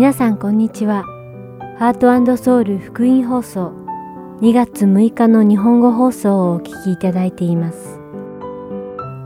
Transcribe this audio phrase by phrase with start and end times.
[0.00, 1.04] 皆さんこんにちは。
[1.78, 3.74] ハートソウル福音放送
[4.40, 8.00] 2月6日の日本語放送をお聞きいただいています。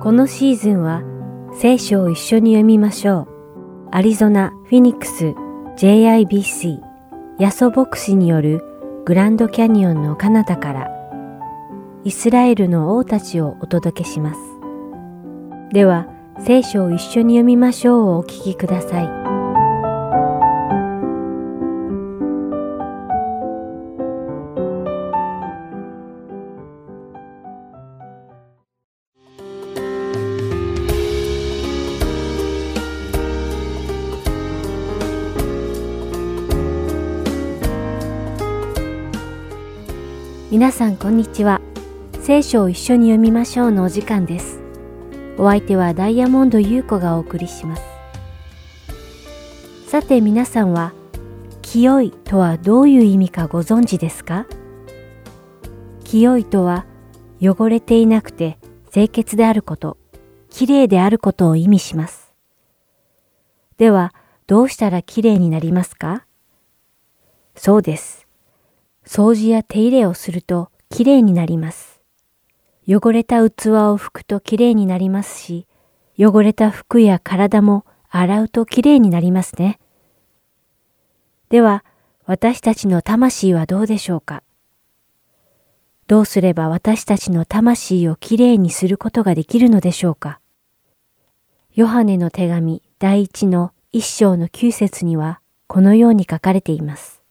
[0.02, 1.04] このシーズンは
[1.52, 3.88] 聖書を一緒に読みましょう。
[3.92, 5.34] アリゾナ・フィニックス
[5.76, 6.80] JIBC
[7.38, 8.60] ヤソ牧師による
[9.04, 10.90] グランドキャニオンの彼方から
[12.02, 14.40] イスラエルの王たちをお届けします。
[15.72, 16.08] では、
[16.40, 19.33] 聖書を一緒に読みましょうをお聞きください。
[40.54, 41.60] 皆さんこんにちは。
[42.22, 44.60] 聖書を一緒に読みましょうのお時間です。
[45.36, 47.82] お相手はダイヤモンド優子がお送りします。
[49.88, 50.92] さて皆さんは、
[51.60, 54.46] 清いとはどういう意味かご存知ですか？
[56.04, 56.86] 清いとは、
[57.42, 58.56] 汚れていなくて
[58.92, 59.96] 清潔であること、
[60.50, 62.32] きれいであることを意味します。
[63.76, 64.14] では、
[64.46, 66.24] どうしたらきれいになりますか？
[67.56, 68.23] そうです。
[69.06, 72.00] 掃除や手入れをするときれいになります。
[72.86, 75.66] 汚れた器を拭くときれいになりますし、
[76.18, 79.78] 汚れた服や体も洗うときれいになりますね。
[81.48, 81.84] では、
[82.26, 84.42] 私たちの魂はどうでしょうか？
[86.06, 90.40] どうすれば私たちの魂をきれいにすることができるのでしょうか？
[91.74, 97.22] ヨハネの手紙第一の一章の九節にはこのように書かれています。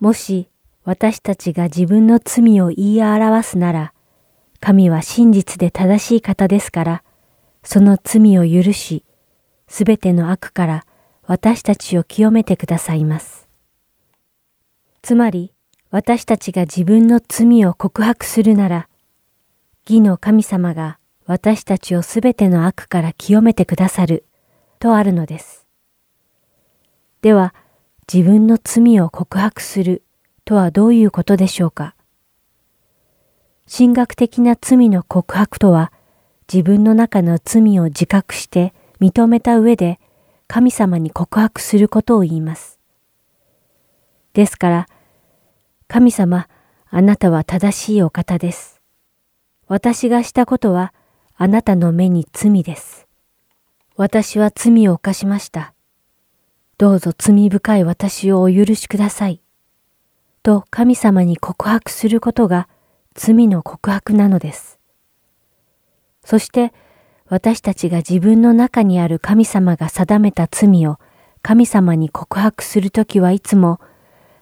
[0.00, 0.48] もし
[0.86, 3.92] 私たちが自分の罪を言い表すなら、
[4.60, 7.02] 神は真実で正しい方ですから、
[7.64, 9.04] その罪を許し、
[9.66, 10.86] すべての悪から
[11.26, 13.48] 私たちを清めてくださいます。
[15.02, 15.52] つまり、
[15.90, 18.88] 私たちが自分の罪を告白するなら、
[19.88, 24.24] 義の神様が私たちをすべての悪から清めてくださる、
[24.78, 25.66] とあるのです。
[27.22, 27.56] では、
[28.12, 30.04] 自分の罪を告白する
[30.46, 31.96] とはどういうことでしょうか？
[33.68, 35.92] 神学的な罪の告白とは、
[36.50, 39.98] 自分の中の罪を自覚して認めた上で
[40.46, 42.78] 神様に告白することを言います。
[44.34, 44.88] ですから、
[45.88, 46.46] 神様、
[46.90, 48.80] あなたは正しいお方です。
[49.66, 50.94] 私がしたことは
[51.34, 53.08] あなたの目に罪です。
[53.96, 55.74] 私は罪を犯しました。
[56.78, 59.40] どうぞ罪深い私をお許しください。
[60.46, 62.68] と神様に告白することが
[63.14, 64.78] 罪の告白なのです。
[66.24, 66.72] そして
[67.28, 71.00] 私たちが自分の中にある神様が定めた罪を
[71.42, 73.80] 神様に告白するときはいつも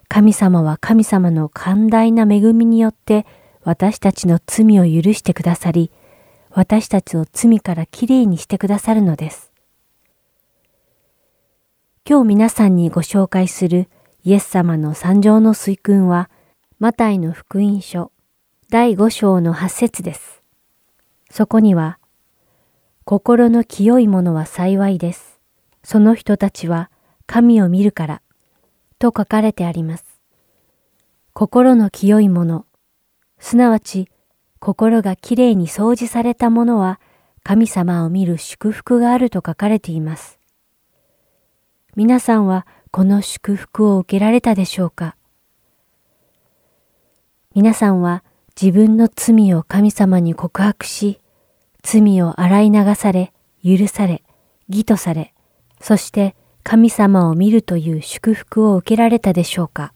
[0.09, 3.25] 神様は神様の寛大な恵みによって
[3.63, 5.91] 私たちの罪を許してくださり、
[6.51, 9.51] 私たちを罪からきれいにしてくださるのです。
[12.07, 13.89] 今日皆さんにご紹介する
[14.27, 16.31] イエス様の参上の水訓は、
[16.79, 18.11] マタイの福音書
[18.71, 20.43] 第5章の8節です。
[21.31, 21.99] そこには、
[23.05, 25.41] 心の清い者は幸いです。
[25.83, 26.91] その人たちは
[27.27, 28.23] 神を見るから、
[28.99, 30.07] と書かれてあります。
[31.35, 32.65] 心の清い者、
[33.39, 34.09] すなわち
[34.59, 36.99] 心がきれいに掃除された者は
[37.43, 40.39] 神様を見る祝福があると書かれています。
[41.95, 42.67] 皆さんは
[42.97, 45.17] この祝福を受けられたでしょうか？
[47.53, 48.23] 皆さんは
[48.55, 51.19] 自分の罪を神様に告白し、
[51.83, 53.33] 罪を洗い流され、
[53.65, 54.23] 許され、
[54.69, 55.35] 義とされ、
[55.81, 59.93] そして神様を見るという祝福を受けられたでしょうか？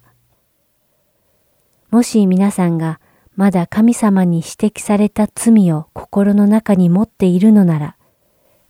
[1.92, 2.98] もし皆さんが
[3.36, 7.96] まだ神様に指摘された罪を心の中に持っているのなら、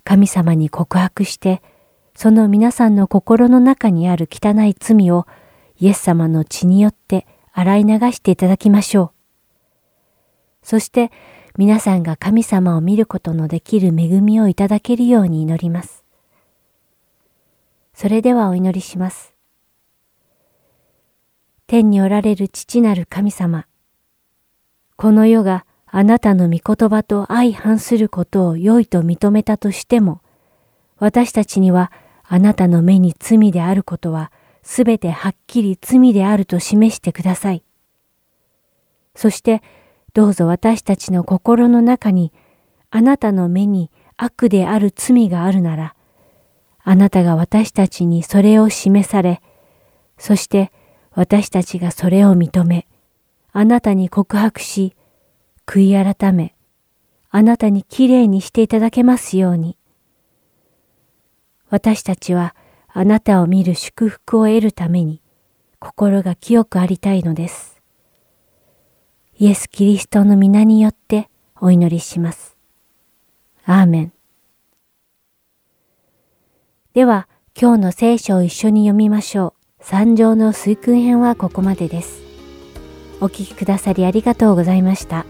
[0.04, 1.62] 神様に告白して
[2.20, 5.28] その皆さんの心の中にある汚い罪を
[5.78, 9.10] イエス様の血によって洗い流していただきましょう。
[10.64, 11.12] そして
[11.56, 16.02] 皆さんが神様を見ることのできる恵みをいただけるように祈ります。
[17.94, 19.32] それではお祈りします。
[21.68, 23.68] 天におられる父なる神様。
[24.96, 30.20] この世があなたの御言葉と相反することを良いと認めたとしても、
[30.98, 31.92] 私たちには
[32.30, 34.30] あなたの目に罪であることは
[34.62, 37.64] すべてはっきり罪であると示してください。
[39.14, 39.62] そして
[40.12, 42.32] どうぞ私たちの心の中に
[42.90, 45.94] あなたの目に悪である罪があるなら、
[46.84, 49.40] あなたが私たちにそれを示され、
[50.18, 50.70] そして
[51.12, 52.86] 私たちがそれを認め、
[53.52, 54.94] あなたに告白し、
[55.66, 56.54] 悔い改め、
[57.30, 59.77] あなたにきれいにしていただけますように。
[61.70, 62.54] 私たちは
[62.88, 65.20] あなたを見る祝福を得るために
[65.78, 67.80] 心が清くありたいのです。
[69.38, 71.28] イエス・キリストの皆によって
[71.60, 72.56] お祈りします。
[73.64, 74.12] アーメン。
[76.94, 77.28] では、
[77.60, 79.84] 今日の聖書を一緒に読みましょう。
[79.84, 82.22] 三条の水訓編はここまでです。
[83.20, 85.24] お聴きくださりありがとうございました。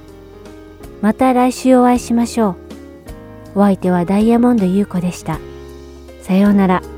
[1.03, 2.57] また来週お会いしましょ
[3.55, 3.61] う。
[3.61, 5.39] お相手はダイヤモンド優子でした。
[6.29, 6.98] さようなら。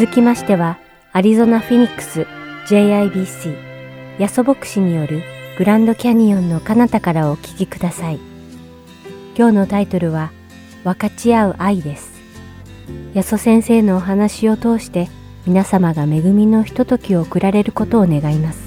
[0.00, 0.78] 続きましては、
[1.12, 2.26] アリゾナ・フィニックス
[2.68, 3.54] JIBC
[4.18, 5.22] ヤソ牧師による
[5.58, 8.18] グランドキャニオンの彼方からお聞きください。
[9.36, 10.32] 今日のタイトルは、
[10.84, 12.18] 分かち合う愛です。
[13.12, 15.10] ヤソ先生のお話を通して
[15.46, 18.58] 皆様が恵みのひとときを送られることを願います。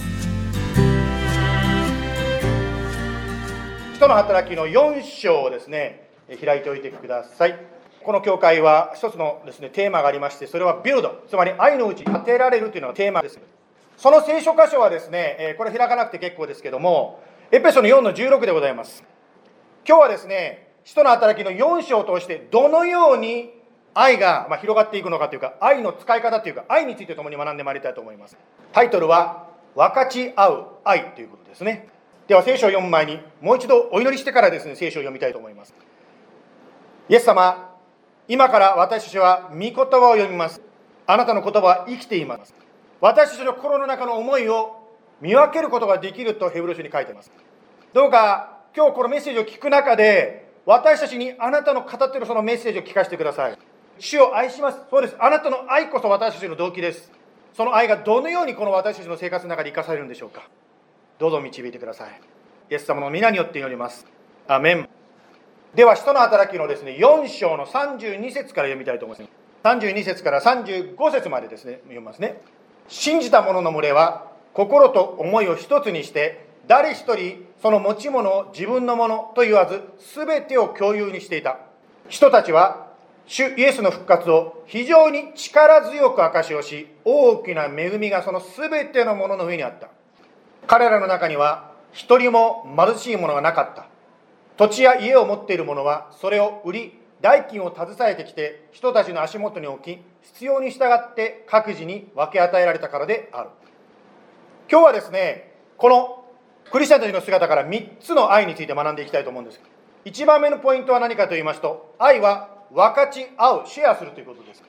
[3.95, 6.09] 人の働きの4章をですね、
[6.45, 7.72] 開いておいてください。
[8.05, 13.39] この教会は一つのですね、テーマがありまして、それはビルド、つまり愛のうち建てられるというのがテーマです。
[13.97, 19.03] その聖書箇所はですね、これ開かなくて結構ですけども、エペソの4の16でございます。
[19.87, 23.51] 今日はですね、人の働きの4章を通して、どのように
[23.93, 28.37] 愛が広がっていくのかというか、愛の使い方というか、愛について共に学んでまいりたいと思います。
[28.71, 31.93] タイトルは、分かち合う愛ということですね。
[32.27, 35.73] では聖書を読む前にもう一度お祈りしてからですね聖書を読みたいと思います
[37.09, 37.72] イエス様
[38.27, 40.61] 今から私たちは御言葉を読みます。
[41.05, 42.53] あなたの言葉は生きています。
[43.01, 44.87] 私たちの心の中の思いを
[45.19, 47.31] 見分けることができるとヘブル書に書いています。
[47.93, 53.57] どうか今日このメッセージを聞く中で私たちにあなたの語っているそのメッセージを聞かせてください。
[53.99, 54.79] 主を愛します。
[54.89, 55.17] そうです。
[55.19, 57.11] あなたの愛こそ私たちの動機です。
[57.53, 60.47] その愛がどのようにこの私たちの生活の中で生かされるんでしょうか。
[61.19, 62.21] どうぞ導いてください。
[62.71, 64.07] イエス様の皆によって祈ります。
[64.47, 65.02] アメン。
[65.75, 69.29] では、使徒の働きのですね、4章の32節から読みたいと思います。
[69.63, 72.41] 32節から35節までですね、読みますね。
[72.87, 79.81] 信じた者の群れは、心と思いを一つにして、誰一人その持ち物を自分のものと言わず、
[80.15, 81.57] 全てを共有にしていた。
[82.07, 82.87] 人たちは、
[83.25, 89.89] 主イエスの復活を非常に力強く証しをし、大きな恵みがその全てのものの上にあった。
[90.67, 93.87] 彼らの中には一人も貧しい者がなかった
[94.57, 103.49] 土地や家を持っている者はそれを売り代金を携えてきて人たちの足元に置き必要に従って各自に分け与えられたからである。
[104.69, 106.25] 今日はですねこの
[106.71, 109.59] クリスチャンたちの姿から3つの愛について学んでいきたいと思うんです
[110.05, 114.63] 1番目のポイントは何かと言いますと愛は分かち合うシェアするということです。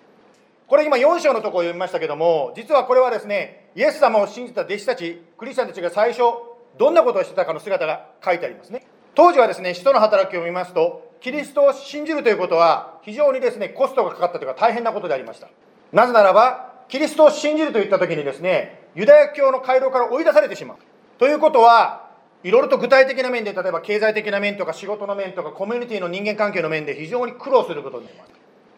[0.66, 6.22] これ今4章のところを読みましたけども実はこれはですねイエス様を信じた弟子たちクリスチャンたちが最初
[6.78, 8.86] どんなことをしてたかの姿が書いてありますね。
[9.14, 15.48] 当時はですね使徒の働きを見ますとキリストを信じるということは非常にですねコストがかかったというか大変なことでありました。
[15.92, 20.76] なぜならばキリストを信じるといった時にですねユダヤ教の回廊から追い出されてしまう。
[21.18, 22.10] ということは
[22.42, 28.34] いろいろと具体的な面で例えば経済的な面とか仕事の面とかコミュニティの人間関係の面で非常に苦労することになります。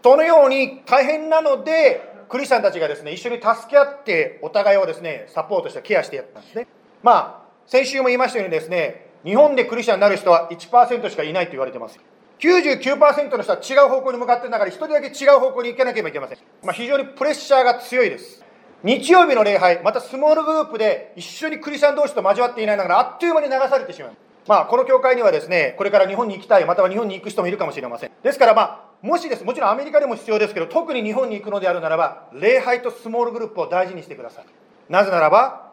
[0.06, 6.68] そのように大変なので、クリスチャンたちがですね、一緒に助け合って、お互いをですね、サポートしてケアしてやったんですね。
[7.02, 11.98] まあ、先週も言いましたようにですね、日本でクリスチャンになる人は1%しかいないと言われてます。
[12.38, 16.38] 99%の人は違う方向に向かってる中で、1人だけ違う方向に行かなければいけません。
[16.62, 18.44] まあ、非常にプレッシャーが強いです。
[18.84, 24.12] 日曜日の礼拝、またスモールグループで一緒にクリスチャン同士と交わっていないながら、あっという間に流されてしまう。
[24.46, 28.12] まあ、この教会にはですね、これから日本に行きたい、または日本に行く人もいるかもしれません。
[28.22, 34.44] ですから、まあ、もしです、もちろんアメリカでも必要ですけど、特に日本に行くのであるならば、礼拝とスモールグループを大事にしてください。
[34.88, 35.65] なぜならば、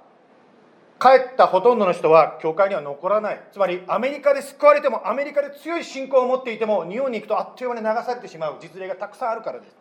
[1.04, 3.42] 帰ったほとんどの人は教会には残らない。
[3.52, 9.76] つまり、アメリカで救われても、アメリカで強い信仰を持っていても、日本に行くとあっという間に流されてしまう実例がたくさんあるからです。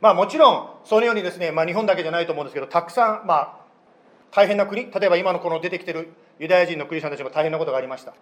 [0.00, 3.56] まあもちろん、そのようにですね、まあ日本だけじゃないと思うんですけど、たくさん、まあ、
[4.32, 6.08] 大変な国、例えば今のこの出てきてる
[6.40, 8.12] ユダヤ人のクリスチャンたちも大変なことがありました。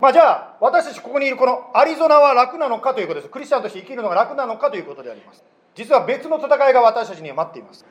[0.00, 3.30] まあ、じゃあ、私たちここにいるこのアリゾナは楽なのかということです。
[3.30, 5.44] クリスチャンとして生きるのが楽なのかということであります。
[5.76, 7.86] 実は別の戦いが私たちには待っています。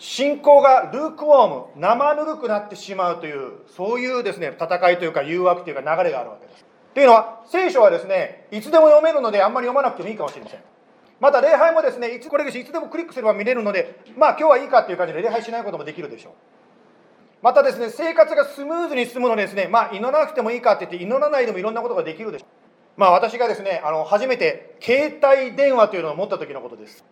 [0.00, 6.64] 信仰がルークウォーム、生ぬるくなってしまうという、そういうですね、戦いというか誘惑というか流れがあるわけです。
[6.94, 10.60] というのは、聖書はですね、いつでも読めるので、あんまり読まなくてもいいかもしれません。
[11.20, 16.32] また礼拝もですね、いつこれいつでもクリックすれば見れるので、まあ今日はいいかっていう感じで礼拝しないこともできるでしょう。
[17.42, 22.48] またですね、生活がスムーズに進むのですね、まあ、祈らなくてもいいかって言って、祈らないでもいろんなことができるでしょう。
[22.96, 27.04] まあ、私がですね、あの、初めて携帯電話というのを持った時のことです。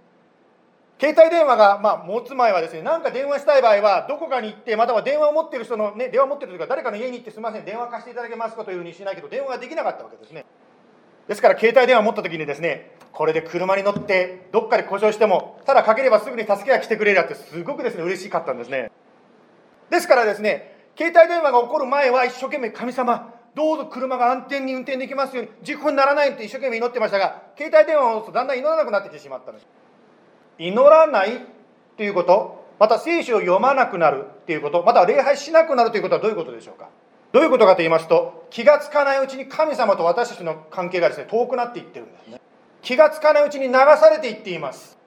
[1.00, 10.44] 携帯電話が、まあ、持つ前はですね、なんか電話したい場合は、どこかに行って、または電話を持っている人の、ね、電話を持っているというか、誰かの家に行って、すみません、電話貸していただけますかというふうにしないけど、電話ができなかったわけですね。
[11.28, 18.90] ですから、携帯電話を持った時にですね、これで車に乗って、どっかで故障しても、ただかければすぐに助けが来てくれるやって、すごくですね、嬉しかったんですね。
[19.90, 29.66] ですからですね、携帯電話が起こる前は一生懸命神様、どうぞ車が安全に運転できますように、事故にならないって一生懸命祈ってましたが、携帯電話を持つとだんだん祈らなくなってきてしまったんです。
[30.58, 31.46] 祈らない
[31.96, 36.88] ということ、また聖書を読まなくなるということ、また礼拝しなくなるということはどういうことでしょうか？
[37.32, 42.40] どういうことかと言いますと、気がつかないうちに神様と私たちの関係がですね、遠くなっていってるんですね。
[42.82, 44.98] 気がつかないうちに流されていっています。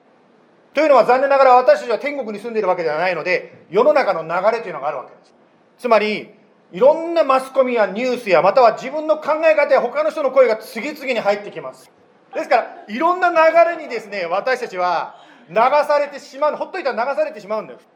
[0.74, 5.34] というのは残念ながら私たちは天国に住んでいるわけではないので世の中の流れというのがあるわけです
[5.76, 6.30] つまり
[6.72, 11.90] いろんなマスコミやニュースやまたは自分の考え方や他の人の声が次々に入ってきます
[12.34, 13.36] ですからいろんな流
[13.76, 15.56] れにですね私たちは流
[15.86, 17.88] されてしまうほっといたら流されてしまうんです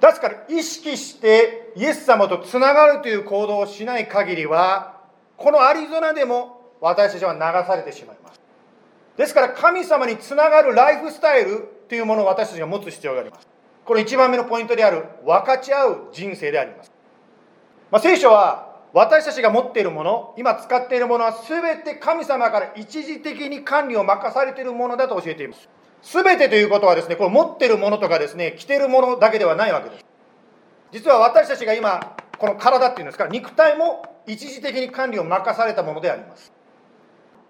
[0.00, 5.00] ですから意識してイエス様とつながるという行動をしない限りは
[5.36, 8.40] このアリゾナでも私たちは流されてしまいます。
[9.16, 13.52] ですから神様につながるライフスタイルというものを私たちが持つ必要があります。
[13.84, 16.92] これ1番目のポイントである分かち合う人生であります、
[17.90, 25.68] まあ、聖書は私たちが持っているもの今使っているものは全て神様から一時的に管理を任されているものだと教えています。
[26.02, 30.04] 全てということはですねこれ持ってるものとかですね着てるものだけではないわけです。
[30.90, 36.52] 実は私たちが今この体っていうんですか肉体も一時的に管理を任されたものであります。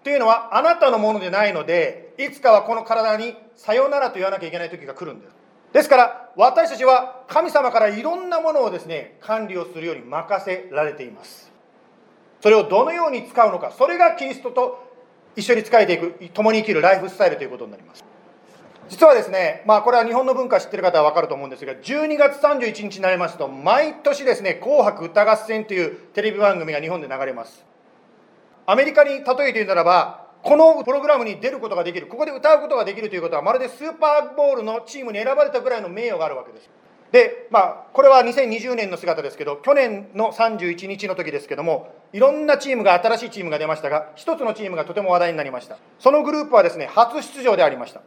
[0.03, 5.35] というのはあなたのものでないのでいつかはこの体にさよならと言わなきゃいけない時が来るんです。
[5.73, 11.51] ですから私たちは神様からいろんなものをですね管理をするように任せられています。
[12.41, 14.83] それをどのように使うのかそれがキリストと
[15.35, 18.12] 一緒に仕えていく共に生きるライフスタイルということになります。
[18.89, 27.65] 実はですね、まあ、これは日本の文化知ってる方は分かると思うんですが12月31日になりますと毎年ですね「紅白歌合戦」というテレビ番組が日本で流れます
[28.65, 36.69] アメリカに例えて言うならば、このプログラムに出ることができる、ここで歌うことができるということは、まるでスーパーボールのチームに選ばれたぐらいの名誉があるわけです。
[37.11, 45.77] で、まあ、これは2020年の姿ですけど、去年の31日の時ですけども、いろんなチームが、新しいチームが出ましたが、一つのチームがとても話題になりました。
[45.99, 48.01] そのグループはですね、初出場でありました。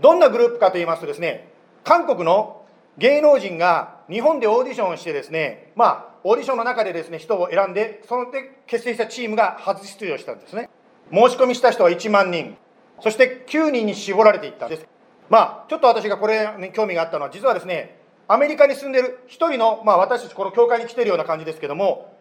[0.00, 1.48] どんなグループかと言いますとですね、
[1.84, 2.64] 韓国の
[2.98, 10.68] 芸能人が日本でオーディションをしてですね、まあ、オーディションの中でですね、人を選んで、そので結成したチームが初出場したんですね。
[11.12, 12.56] 申し込みした人は1万人、
[13.00, 14.86] そして9人に絞られていったんです。
[15.30, 22.14] まあ、ちょっと私がこれに興味があったのは、実はですね、アメリカに住んでる1人の、まあ私たちこの教会に来てるような感じですけども、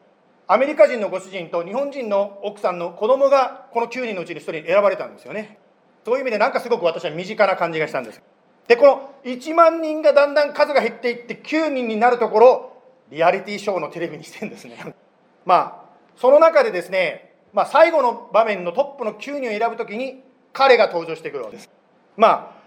[0.48, 5.60] アメリカ人のご主人と日本人の奥さんの子供がこの9人のうちに1人選ばれたんですよね。
[6.06, 8.22] そういう意味でなんかすごく私は身近な感じがしたんです。
[8.68, 12.74] で、この1万人がだんだん数が減っていって9人になるところ、
[13.10, 14.96] リアリティショーのテレビにしてんですね。
[15.46, 21.70] まあその中でですね、まあ、最後の場面のトップの9人を選ぶときに彼が登場してくるわけです。
[22.16, 22.58] まあ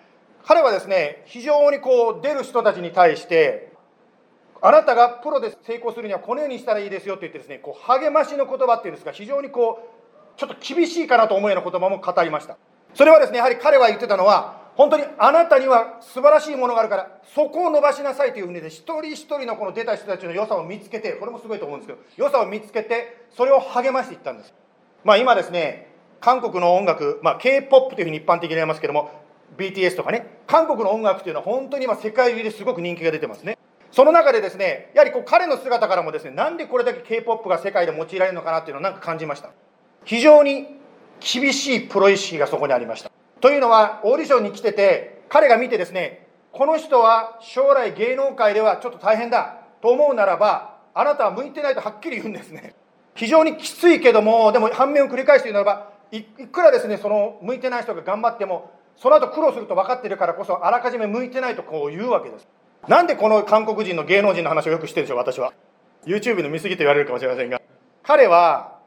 [0.45, 3.71] 彼はですね非常にこう出る人たちに対して
[4.63, 9.91] あなたがプロで成功するにはこのようにしたらいいですよって言ってですねこう励ましの言葉っていうんですか非常にこ
[10.37, 12.57] うちょっと厳しいかなと思うような言葉も語りました。
[12.95, 24.55] それはですねやはり彼は言ってたのは本当にあなたには素晴らしいものがあるからそこを伸ばしなさいというふうにで一人一人のこの出た人たちの良さを見つけてこれもすごいと思うんですけど良さを見つけてそれを励ましていったんです。
[25.05, 25.89] まあ今ですね
[26.21, 29.11] 韓国の音楽、まあ、k p o p というふうに一般的に言いますけども
[29.57, 33.59] BTS とかね韓国の音楽というのは本当に今世界中ですごく人気が出てますね。
[33.93, 39.51] その中でですねやはりこう彼の姿からもですねなんでこれだけ k p o p が世界で用いられるのかなっていうのをなんか感じました。
[40.05, 40.80] 非常に
[41.21, 43.11] 厳しいプロ意識がそこにありました。
[43.41, 52.75] というのはオーディションに来てて彼が見てですねこの人は将来芸能界ではちょっと大変だと思うならばあなたは向いてないとはっきり言うんですね。
[53.15, 62.47] 非常にきついけどもでも反面を繰り返して言うならばいくらですねその向いてない人が頑張ってもその後苦労すると分かってるからこそあらかじめ向いてないとこう言うわけです。
[62.89, 65.53] なんでこの韓国人の芸能人の話をよくしてるんでしょう私は。
[66.07, 67.61] YouTube の見過ぎと言われるかもしれませんが。
[68.03, 68.80] 彼は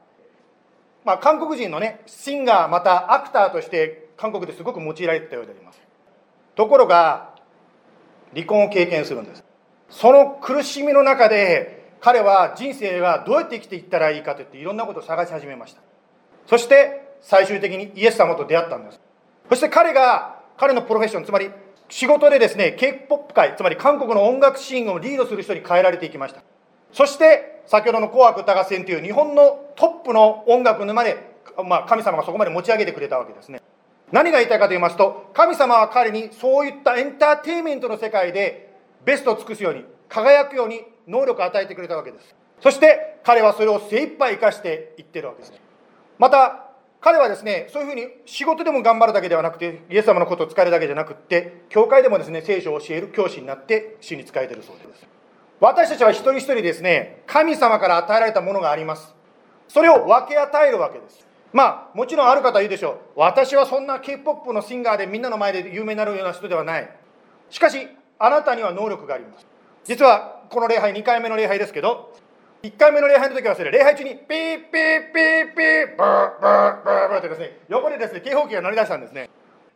[1.05, 5.81] まあ、韓国人のねシンガーまたアクターとして韓国ですごく用いられてたようであります。
[6.55, 7.33] ところが
[8.33, 9.43] 離婚を経験するんです。
[9.89, 15.81] その苦しみの中で彼は人生がどうやって生きていったらいいかといっていろんなことを探し始めました。
[16.47, 18.99] そして最終的にイエス様と出会ったんです。
[19.49, 21.49] そして彼が彼のプロフェッションつまり
[21.89, 26.41] 仕事でですね k p o p 界つまり韓国の音楽シーンをリードする人に変えられていきました。
[26.91, 31.17] そして先ほどの「紅白歌合戦」という日本のトップの音楽沼で、
[31.65, 33.61] まあ、神様がそこまで持ち上げてくれたわけですね。
[34.11, 38.69] 何が言いたいかと言いますと神様は彼にそういったエンターテインメントの世界で
[39.03, 42.35] ベストを尽くすように輝くように能力を与えてくれたわけです。
[42.63, 45.53] そして彼はそれを精一杯生かしていってるわけです
[46.17, 46.67] また
[47.01, 55.05] 彼はですねそういうふうに仕事でも頑張るだけではなくてイエス様のことを使えるだけじゃなくって教会でもですね聖書を教える教師になって主に仕えてるそうです。
[55.63, 59.15] 私たちは一人一人ですね神様から与えられたものがあります。
[59.69, 61.25] それを分け与えるわけです。
[61.53, 63.19] まあもちろんある方は言うでしょう。
[63.19, 66.89] 私はそんな k p o p のシンガーでみんなの前で有名になるような人ではない。
[67.49, 67.87] しかし
[68.19, 69.47] あなたには能力があります。
[69.85, 72.13] 実はこの礼拝2回目の礼拝ですけど
[72.63, 79.29] 1回目の礼拝の時はそれ礼拝中にピーピーピーピーブーブーブーブーってですね横でですね警報器が鳴り出したんですね。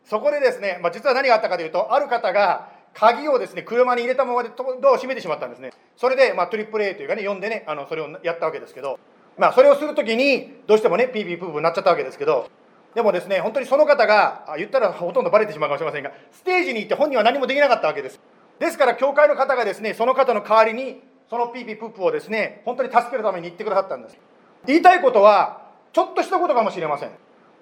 [0.04, 5.72] そこでですね、まあ、実は何があったかというとある方が鍵をですね車に入れたままでドアを閉めてしまったんですね。
[5.96, 8.98] それで、まあ、トリプル A というかね呼んでねあのそれをやったわけですけど。
[9.38, 12.50] まあそれをするときにどうしてもねピーピープープーになっちゃったわけですけど。
[12.94, 18.18] でもですね本当にその方が言ったらほとんどバレてしまうかもしれませんがステージに行って本人は何もできなかったわけです。
[18.58, 24.18] ですから教会の方がですねその方の代わりにそのピーピープープーをですね本当に助けるために言ってくださったんです。
[24.66, 27.10] 言いたいことはちょっとしたことかもしれません。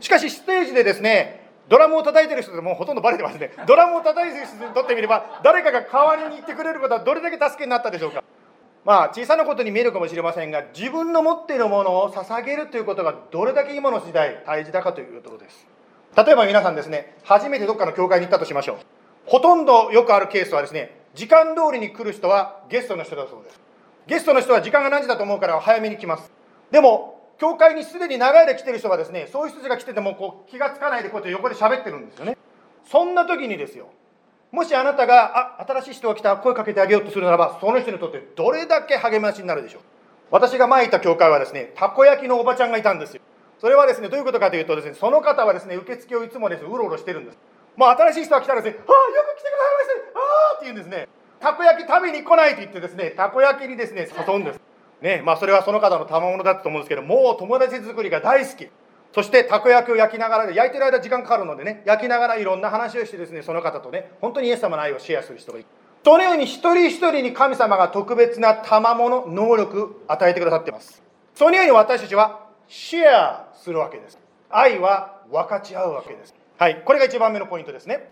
[0.01, 3.51] しかしステージでですねドラムを叩いてる人でもほとんどバレてますね。
[3.67, 8.23] ドラムを叩いてる人にとってみれば誰かが代わりに言ってくれることはどれだけ助けになったでしょうか。
[8.85, 15.67] まあ小さなことに見えるかもしれませんが自分の持っているものを捧げるということがどれだけ今の時代大事だかというところです。
[16.17, 18.77] 例えば皆さんですね初めてどっかの教会に行ったとしましょう。
[19.27, 23.61] ほとんどよくあるケースはですね時間通りに来る人はゲストの人だそうです。
[24.07, 26.31] ゲストの人は時間が何時だと思うから早めに来ます。
[26.71, 32.37] でも教会にすでに長い間来てる人がですねそういう人たちが来ててもこう気がつかないでこうやって横で喋ってるんですよね。
[32.85, 33.89] そんな時にですよ
[34.53, 39.83] もしあなたがあ新しい人が来た声かけてあげようとするならばその人にとってどれだけ励ましになるでしょう。
[40.31, 43.23] 私が前行った教会はですねたこ焼きのおばちゃんがいたんですよ。
[43.59, 47.39] それはですねどういうことかというとですねその方はですね受付をいつもですねうろうろしてるんです。
[47.77, 50.23] もう新しい人が来たらですね「ああよく来てくださいましたあ
[50.53, 51.09] あ」って言うんですね。
[51.41, 54.61] たこ焼き食べに来ないと言ってですねたこ焼きにですね誘うんです。
[55.01, 58.69] ねまあ、それはその方の賜物だったと思うんですけどもう友達作りが大好き。
[59.15, 65.69] そしてたこ焼きを焼きながらで焼いてる間時間かかるのでね焼きながらいろんな話をしてですねその方とね本当にイエス様の愛をシェアする人がいる。
[66.05, 71.03] そのように一人一人に神様が特別な賜物能力与えてくださっています。
[71.35, 74.19] そのように私たちはシェアするわけです。
[74.51, 76.35] 愛は分かち合うわけです。
[76.59, 78.11] はいこれが1番目のポイントですね。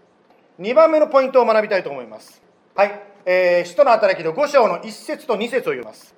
[0.58, 2.42] 2番目のポイントを学びたいと思います。
[2.74, 6.14] はい、えー、使徒の働きの5章の1節と2節を読みます。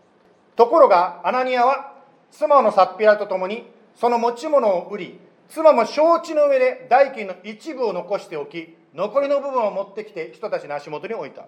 [0.57, 1.95] ところがアナニアは
[2.31, 11.47] 妻のサッピラと共にその持ち物を売り妻も承知の上で代金の一部を残しておき残りの部分を持ってきて人たちの足元に置いた。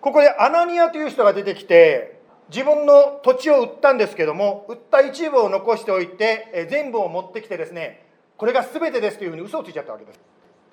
[0.00, 10.20] ここでアナニアという人が出てきて自分の土地を売ったんですけども売った一部を残しておいて全部を持ってきてですねこれが全てですというふうに嘘をついちゃったわけです。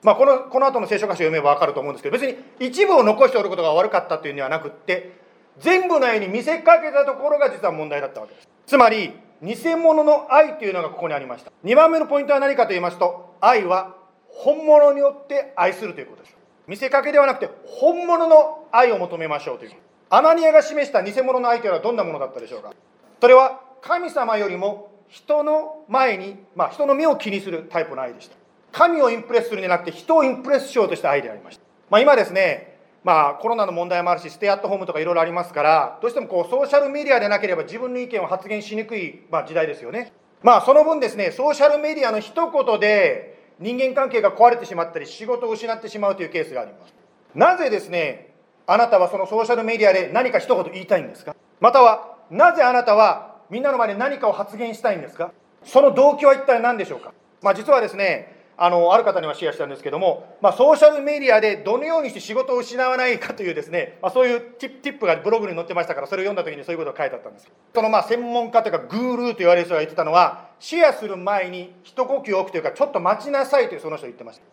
[0.03, 5.26] まあ、このこの後の聖書箇所を読めば分かると思うんですけど別に一部を残しておることが悪かったというのではなくって
[5.59, 8.47] 全部の絵に見せかけたところが実は問題だったわけです。
[8.65, 11.51] つまり偽物の愛というのがここにありました。
[11.63, 13.95] 2番目のポイントは何かと言いますと愛は
[14.27, 19.71] 本物によって愛するということです見せかけではなくて本物の愛を求めましょうという。
[20.09, 22.73] アナニアが示した偽物の愛というのはどんなものだったでしょうか。
[23.19, 28.35] それは神様よりも人の前に、まあ、人の目を気にするタイプの愛でした。
[28.71, 40.11] 神をインプレスするんじゃなくて人をインプレスしようとした愛でありました、まあ、今ですねまあ、コロナの問題もあるし、ステイアットホームとかいろいろありますから、どうしてもこうソーシャルメディアでなければ自分の意見を発言しにくい、まあ、時代ですよね。
[40.43, 46.93] まあ、その分ですね、ソーシャルメディアの一言で人間関係が壊れてしまったり、仕事を失ってしまうというケースがあります。
[47.33, 48.33] なぜですね、
[48.67, 51.35] あなたはそのソーシャルメディアで何か一言言いたいんですか？
[51.59, 55.31] または、なぜあなたはみんなの前で何かを発言したいんですか？
[55.63, 57.13] その動機は一体何でしょうか？
[57.41, 67.51] まあ、実はですね、あのある方にはシェアしたんですけども、まあ、ソーシャルメディアでどのようにして仕事を失わないかというですね、まあ、そういうティップがブログに載ってましたからそれを読んだ時にそういうことが書いてあったんです。
[67.73, 74.43] そのまあ専門家というかグールーと言われる人が言ってたのはシェアする前に一呼吸置くというかちょっと待ちなさいというその人言ってました。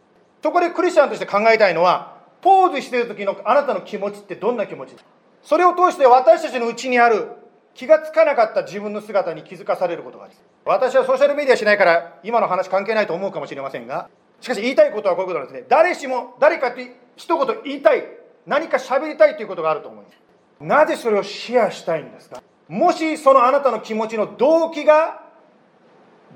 [0.42, 4.94] そこでクリスチャンとして考えたいのはポーズしてる時のあなたの気持ちってどんな気持ち
[5.42, 7.28] それを通して私たちのうちにある
[7.74, 10.44] 気がつかなかった自分の姿に気づかされることがあります。
[10.64, 14.08] 私はソーシャルメディアしないから今の話関係ないと思うかもしれませんが
[14.40, 15.66] しかし言いたいことはこういうことなんですね。
[15.68, 18.04] 誰しも誰かって一言言いたい。
[18.46, 20.16] 何か喋りたいということがあると思います。
[20.60, 22.42] なぜそれをシェアしたいんですか？
[22.68, 25.22] もしそのあなたの気持ちの動機が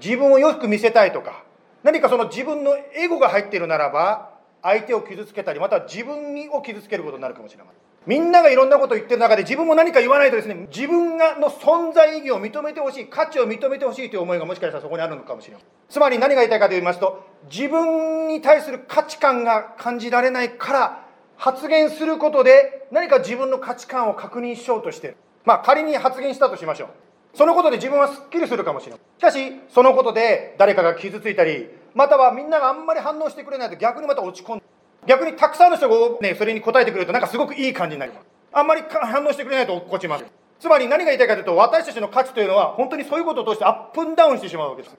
[0.03, 1.44] 自分をよく見せたいとか
[1.83, 4.31] 何かその自分のエゴが入っているならば
[4.62, 7.81] 相手を傷つけたりまたは自分を傷つけることになるかもしれません。
[8.06, 15.62] みんながいろんなことを言ってる中で自分も何か言わないとですね自分がの存在意義を認めてほしい価値を認めてほしいという思いがもしかしたらそこにあるのかもしれない。
[15.88, 21.04] つまり何が言いたいかと言いますと自分に対する価値観が感じられないから
[21.37, 25.16] 発言することで何か自分の価値観を確認しようとしてる。
[25.44, 26.88] まあ仮に発言したとしましょう。
[27.34, 29.00] そのことで自分はすっきりするかもしれない。
[29.18, 34.64] しかしそのことで誰かが傷ついたりまたはみんながあんまり反応してくれないと逆にまた落ち込んで
[35.09, 38.27] 逆にたくさんの人が、ね、それに答えてくれるとなんかすごくいい感じになります。
[38.53, 40.25] あんまり反応してくれないと落っこちます
[40.59, 44.97] つまり何が言いたいかというと私たちの価値というのは本当にそういうことを通してアップンダウンしてしまうわけです。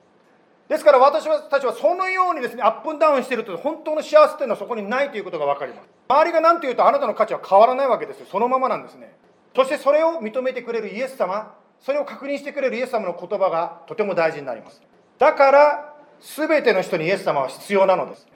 [0.67, 5.89] ですから私たちはそのようにですねアップンダウンしていると本当の幸せというのはそこにないということが分かります。
[6.07, 8.27] 周りが何と言うとあなたの価値は変わらないわけですよ。
[8.31, 9.13] そのままなんですね。
[9.55, 14.81] そしてそれを認めてくれるイエス様それを確認してくれるイエス様の言葉がとても大事になります。
[15.17, 18.28] だから全ての人にイエス様は必要なのです。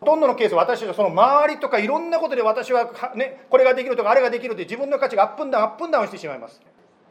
[0.00, 6.60] ほとんどのケース私たちはその周りとかいろんなことで私は、ね、これができるとかあれができるって自分の価値がアップンダウンアップンダウンしてしまいます。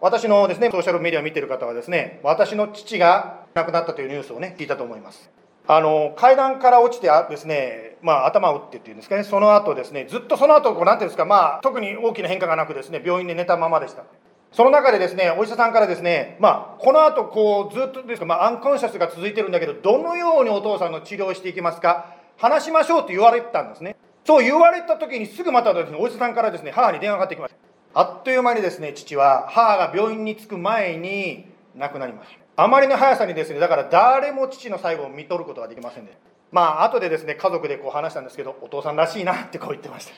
[0.02, 5.32] 私のですねソーシャルメディアを見てる方はですね私の父が亡くなったというニュースをね聞いたと思います。
[5.67, 14.04] あの階段から落ちてですね、まあ、頭を打ってっていうんですかねその後ですねずっとその後こうなんていうんですか、まあ、特に大きな変化がなくですね病院で寝たままでした。
[14.52, 23.95] その中でですねお医者さんからですね、まあ、この後こうずっとですか、まあ、アンコンシャスが続いてるんだけどどのようにお父さんの治療をしていきますか話しましょうと言われたんですね。
[24.26, 28.00] そう言われた時にすぐまたですねお医者さんからですね母に電話がかかってきました。
[28.00, 31.45] あっという間にですね父は母が病院に着く前に
[31.76, 32.63] 亡くなりました。
[32.63, 36.17] あまりの速さにですねだから誰も父の最後を見とることができませんで。
[36.52, 40.13] まあ後でですね家族でこう話したんですけどお父さんらしいなってこう言ってました。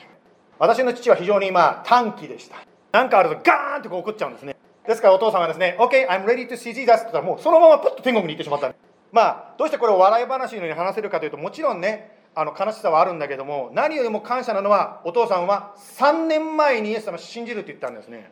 [0.58, 2.56] 私の父は非常にまあ短気でした。
[2.92, 4.56] 何かあるとガーンってこう怒っちゃうんですね。
[4.86, 8.74] ですからお父さんはですね OK I'm ready to see Jesus って言ったらもうそのままプッと天国に行ってしまった
[9.12, 18.30] まあどうしてこれを笑い話のように話せるかというともちろんねあの悲しさはあるんだけども何よりも感謝なのはお父さんは3年前にイエス様を信じるって言ったんですね。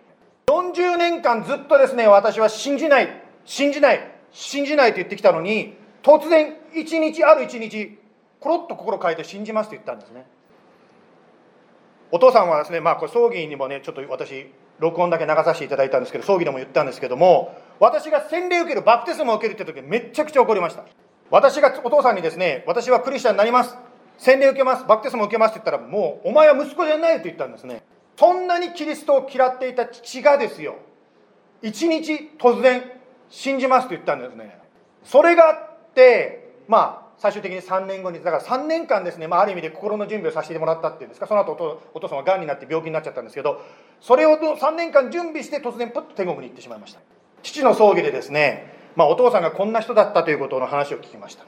[0.49, 3.09] 40年間ずっとですね私は信じない
[3.45, 7.99] 信じない信じないと言ってきたのに突然一日ある一日
[8.39, 10.25] コロッと心変えて信じますと言ったんですね。
[12.13, 20.85] お父さんはですねまあこれ葬儀にもねちょっと私録音だけ流させていただいたんですけど葬儀でも言ったんですけども私が洗礼受けるバプテスマを受けるって時めちゃくちゃ怒りました。
[21.31, 23.77] 私がお父さんにですね私はクリスチャンになります。
[24.19, 27.83] 洗礼受けますバプテスマ受けますって言ったらもうお前は息子じゃないと言ったんですね。
[28.17, 30.77] そんなにキリストを嫌っていた父がですよ。
[31.63, 32.83] 一日突然
[33.29, 34.59] 信じますと言ったんですね。
[35.05, 41.27] それがあってまあ最終的に3年後にだから3年間ですね、まあ、ある意味で心の準備をさせてもらったっていうんですか。
[41.27, 43.61] その後お父さんはがんになって病気になっちゃったんですけど
[44.01, 47.01] それを3年間準備して突然プッと天国に行ってしまいました。
[47.43, 51.45] 父の葬儀でですね、まあ、お父さんがこんな人だったということの話を聞きました。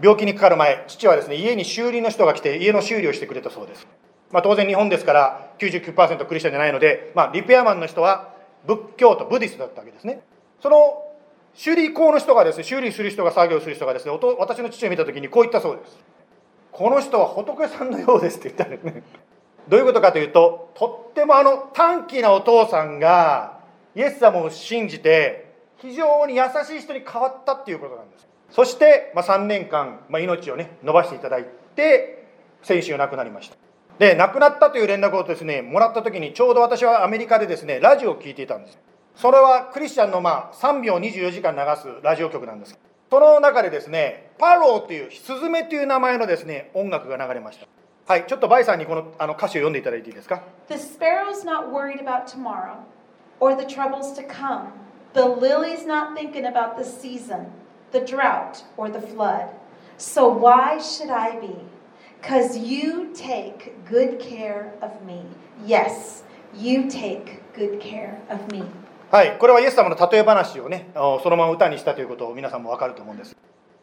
[0.00, 3.86] 病気にかかる前父はですね家に修理の人が来て家の修理をしてくれたそうです、
[4.30, 8.34] まあ、当然日本ですから99%クリスチャンじゃないので、まあ、リペアマンの人は
[8.66, 10.22] 仏教徒ブディスだったわけですね。
[10.60, 11.04] その
[11.54, 15.98] 修理工の人がですね修理する人が作業する人がですね私の父を見た時にこう言ったそうです。
[16.70, 19.02] この人は仏さんのようですって言ったんですね。
[19.68, 23.60] どういうことかというととってもあの短気なお父さんが
[23.94, 28.28] イエス様を信じて非常に優しい人に変わったっていうことなんです。
[28.50, 32.26] そして、まあ、3年間、まあ、命をね伸ばしていただいて
[32.62, 33.56] 先週亡くなりました。
[33.98, 38.78] で亡くなったという連絡をですねもらった時にちょうど私はアメリカでですねラジオを聴いていたんです。
[39.16, 42.78] それはクリスチャンのまあ3秒24時間流すラジオ局なんです。
[43.10, 47.66] その中でですねパローというスズメという名前のですね音楽が流れました。
[48.06, 52.76] はいちょっとバイさんにこのあの歌詞を読んでいただいていいですか？The sparrow's not worried about tomorrow.
[53.42, 54.72] Or the troubles to come
[55.14, 57.46] The lily's not thinking about the season
[57.92, 59.48] the drought, or the flood.
[59.98, 61.54] So why should I be?
[62.20, 65.22] Because you take good care of me.
[65.64, 66.22] Yes,
[66.54, 68.64] you take good care of me.
[69.10, 73.36] はい、これはイエス様の例え話をね、そのまま歌にしたということを皆さんもわかると思うんです。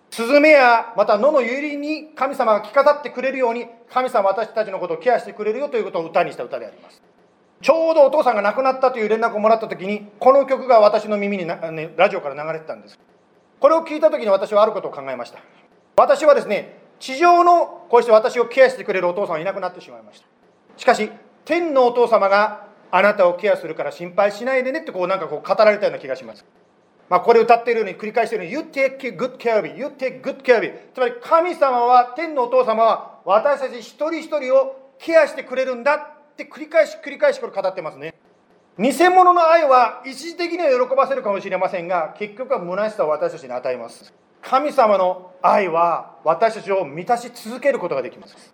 [0.09, 7.08] スズメやまた野のゆりに神様が着飾ってくれるように神様私たちのことをケアしてくれるよということを歌にした歌であります。
[7.61, 12.99] ちょうどお父さんが亡くなったという連絡をもらった時にこの曲が私の耳にな、ね、ラジオから流れてたんです。
[13.59, 15.39] これを聞いた時に私はあることを考えました。
[15.97, 20.27] 私はですね地上のこうして私をケアしてくれるお父さんはいなくなってしまいました。
[20.77, 21.11] しかし
[21.43, 26.45] 天のお父様があなたをケアするから心配しないでねってこうなんかこう語られたような気がします。
[27.09, 36.18] まあ、これ歌っているように繰り返しているように You take good care of me You take good care of me つまり神様は天のお父様は私たち一人一人をケアしてくれるんだ。
[36.43, 38.13] って繰り返し繰り返しこれ語ってますね。
[38.77, 44.13] 偽物の愛は一時的には喜ばせるかもしれませんが結局は虚しさを私たちに与えます。
[44.41, 48.53] 神様の愛は私たちを満たし続けることができます。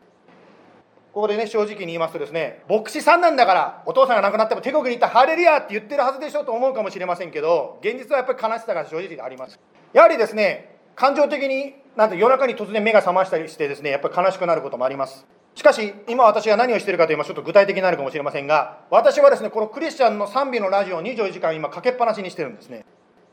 [1.14, 9.60] ここでね正直に言いますとですね牧師さんなんだからお父さんが亡くなっても天国に行ったハレルヤって言ってるはずでしょと思うかもしれませんけど現実はやっぱり悲しさが正直あります。
[9.94, 15.26] やはりですね感情的になんて夜中に突然目が覚ましたりしてですねやっぱり悲しくなることもあります。
[15.56, 22.86] しかし、今私が何をしているかというと、ちょっと具体的になるかもしれませんが、私はですね、このクリスチャンの賛美のラジオを24時間今かけっぱなしにしてるんですね。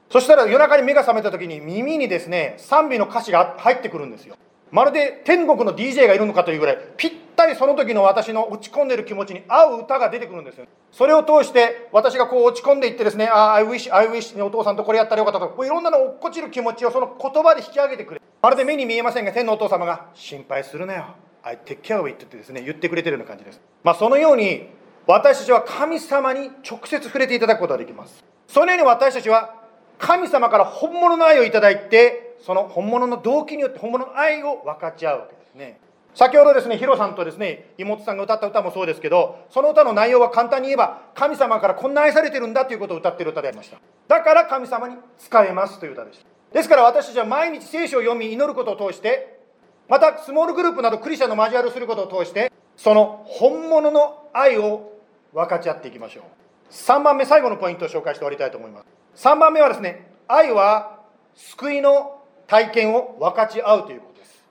[0.08, 4.37] そしたら夜中に目が覚めた時に耳にですね、賛美の歌詞が入ってくるんですよ。
[4.70, 10.66] まるで天国の DJ がいるのかというぐらい、ぴったりその時の私の落ち込んでる気持ちに合う歌が出てくるんですよ。
[10.92, 18.20] それを通して私がこう落ち込んでいってですね、ああ、I wish, I wish, お父さんとこれやったらよかったとか、いろんなの落っこちる気持ちをその言葉で引き上げてくれ。
[18.40, 21.06] まるで目に見えませんが、天のお父様が心配するなよ。
[21.42, 23.61] I take care of it ってですね、言ってくれてるような感じです。
[23.83, 24.68] まあ、そのように、
[25.07, 28.24] 私たちは神様に直接触れていただくことができます。
[28.46, 29.62] そのように私たちは、
[29.98, 35.78] 神様から本物の愛をいただいて、その本物の動機によって本物の愛を分かち合うわけですね。
[36.14, 43.78] 先ほどですね、ヒロさんとですね、妹さんが歌った歌もそうですけど、その歌の内容は簡単に言えば、神様からこんな愛されてるんだということを歌ってる歌でありました。
[44.09, 46.26] だから神様に使えますという歌でした。
[46.52, 49.41] ですから私たちは毎日聖書を読み、祈ることを通して、
[49.88, 54.92] またスモールグループなどクリスチャンの交わりをすることを通して、その本物の愛を
[55.32, 56.24] 分かち合っていきましょう。
[56.72, 58.82] 3番目、最後のポイントを紹介して終わりたいと思いま
[59.14, 59.26] す。
[59.28, 61.00] 3番目はですね、愛は
[61.34, 64.44] 救いの体験を分かち合うということです。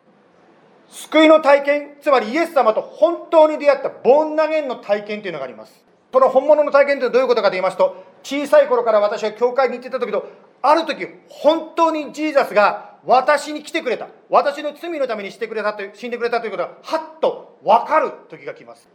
[1.07, 5.83] 救いの体験、つまりイエス様と本当に出会ったボンナゲンの体験というのがあります。
[6.11, 10.27] この本物の体験というのはどういうことかと言いますと、小さい頃から私は教会に行ってた時と、
[10.61, 14.07] ある時、本当にジーザスが私に来てくれた。
[14.29, 18.87] 私の罪のためにしてくれたと、死んでくれたということが、はっと分かる時が来ます。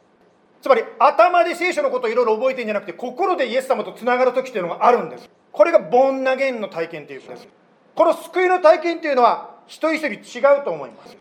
[0.62, 5.28] つまり、頭で聖書のことをいろいろ覚えてるんじゃなくて、心でイエス様とつながる時というのがあるんです。
[5.52, 7.48] これがボンナゲンの体験ということです。
[7.94, 11.16] この救いの体験というのは、一人一人違うと思います。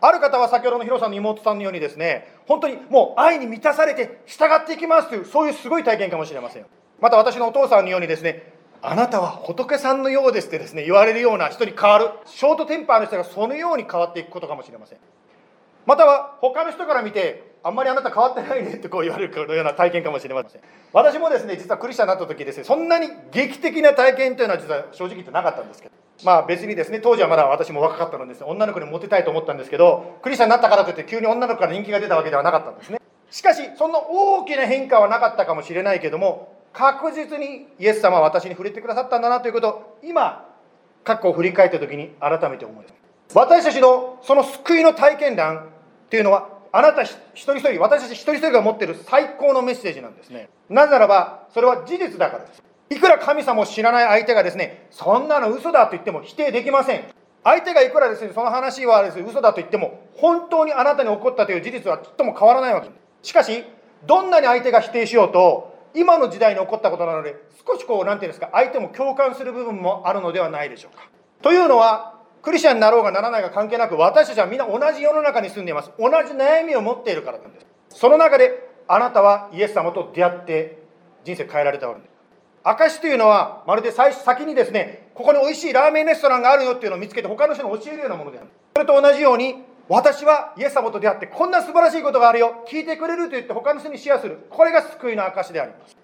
[0.00, 6.66] ある方は先ほどのヒロさんの妹さんのようにですね、本当にもう愛に満たされて従っていきますという、そういうすごい体験かもしれません。
[7.00, 12.10] また私のお父さんのようにですね、あなたは仏さんのようですってですね、言われるような人に変わる。
[12.24, 14.98] ショートテンパーの人がそのように変わっていくことかもしれません。
[15.84, 20.62] または他の人から見て、あんまりあなた変わってないねってこう言われるような体験かもしれません。
[20.94, 25.94] 私もですね、実はクリスチャンになった時ですね、そんなに劇的な体験というのは実は正直言ってなかったんですけど。
[26.24, 33.00] まあ別にですね、当時はまだ私も若かったのでです、ね、女の子にモテたいと思ったんですけど、クリスチャンになったからといって急に女の子から人気が出たわけではなかったんですね。
[33.30, 40.48] しかし、そんな大きな変化はなかったかもしれないけども、確実にイエス様は私に触れてくださったんだなということを、今、
[41.04, 42.94] 過去を振り返った時に改めて思います。
[43.34, 45.60] 私たちのその救いの体験談っ
[46.10, 50.48] ていうのは、あなた一人一人、私たち一人一人が持っている最高のメッセージなんですね。
[50.68, 52.62] なぜならば、それは事実だからです。
[52.90, 57.04] いくら神様を知らない相手がですね、そんなの嘘だと言っても否定できません。
[57.42, 63.28] 相手がいくらですね、その話はですね、嘘だと言っても、本当にあなたに起こったという事実はちっとも変わらないわけです。
[63.28, 63.64] しかし、
[64.06, 71.08] どんなに相手が否定しようと、今の時代に起こったことなので、少しこう、なんていうんですか、相手も共感する部分もあるのではないでしょうか。
[71.42, 75.90] というのは、クリスチャンになろうがならないが関係なく、私たちはみんな同じ世の中に住んでいます。
[75.98, 77.66] 同じ悩みを持っているからなんです。
[77.90, 80.82] その中で、あなたはイエス様と出会って、
[81.24, 82.10] 人生変えられたわけです。
[82.62, 92.64] 証というのはまるで最先にですねここに美味しいラーメンレストランがあるよっていうのを見つけて他の人に教えるようなものであるそれと同じように私はイエス様と出会ってこんな素晴らしいことがあるよ。
[92.68, 94.46] 聞いてくれると言って他の人にシェアする。
[94.48, 95.96] これが救いの証であります。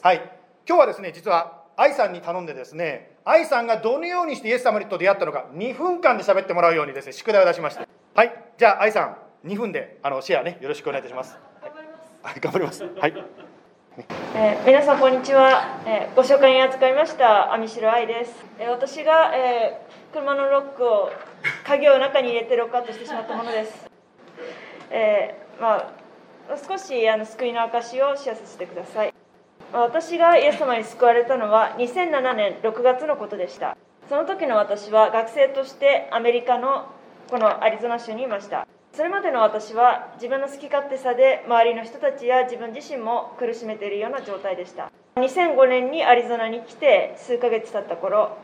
[0.00, 0.18] はい。
[0.64, 7.88] 今日はですね実は愛さんに頼んでですね愛さんがどのようにしてイエス様と出会ったのか2分間で喋ってもらうようにですね宿題を出しまして。
[8.14, 8.32] はい。
[8.56, 11.36] じゃあ愛さん2分であのシェアねよろしくお願いいたします。
[12.22, 12.84] はい、頑張ります。
[12.84, 13.51] はい
[14.34, 21.10] えー、皆さんこんにちは、えー、ご紹介に預かりました網代愛です、えー、私が、え車のロックを
[21.62, 23.90] 鍵を中に入れてロックアウトしてしまったものです、
[24.90, 25.92] えまあ、
[26.66, 29.12] 少しあの救いの証をシェアさせてください、
[29.74, 33.76] 私がイエス様に救われたのは2007年6月のことでした。
[34.08, 36.86] その時の私は学生としてアメリカの
[37.28, 38.66] このアリゾナ州にいました。
[38.94, 44.92] それまでの私は自分の好き勝手さで周りの人たちや自分自身も苦しめているような状態でした。
[45.16, 48.36] 2005年にアリゾナに来て数ヶ月経った頃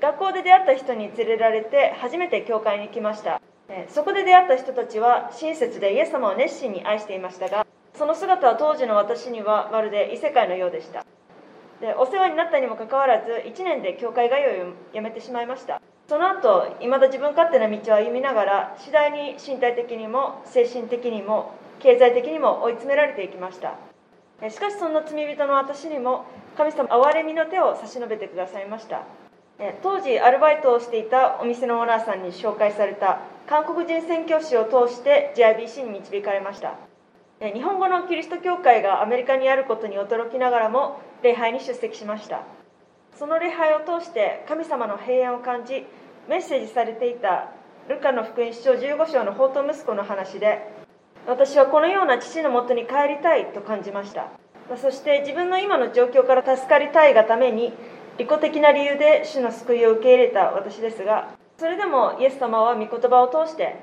[0.00, 3.40] 学校で出会った人に連れられて初めて教会に来ました。
[3.88, 11.06] そこで出会った人たちは親切でイエス様を熱心に愛していましたがその姿は当時の私にはまるで異世界のようでした。
[11.80, 15.80] でお世話になったにもかかわらず1年で教会通いをやめてしまいました。
[16.10, 23.78] その後いまだ自分勝手な道を歩みながら次第に身体的にも精神的にも経済的にも追い詰められていきました。
[24.50, 26.24] しかしそんな罪人の私にも
[26.56, 29.04] 神様憐れみの手を差し伸べてくださいました。
[29.84, 36.74] 当時アルバイトをしていたお店のオーナーさんに紹介された韓国人宣教師を通して JIBC に導かれました。
[37.40, 42.42] 日本語のキリスト教会がアメリカにあることに驚きながらも礼拝に出席しました。
[43.16, 45.84] その礼拝を通して神様の平安を感じ
[46.28, 47.52] メッセージされていた
[47.88, 50.66] ルカの福音書15章の宝刀息子の話で
[51.26, 54.28] 私はこのような父のもとに帰りたいと感じました。
[54.76, 57.72] そして自分の今の状況から助かりたいがために
[58.18, 63.76] 利己的な理由で主の救いを受け入れた私ですがそれでもイエス様は御言葉を通して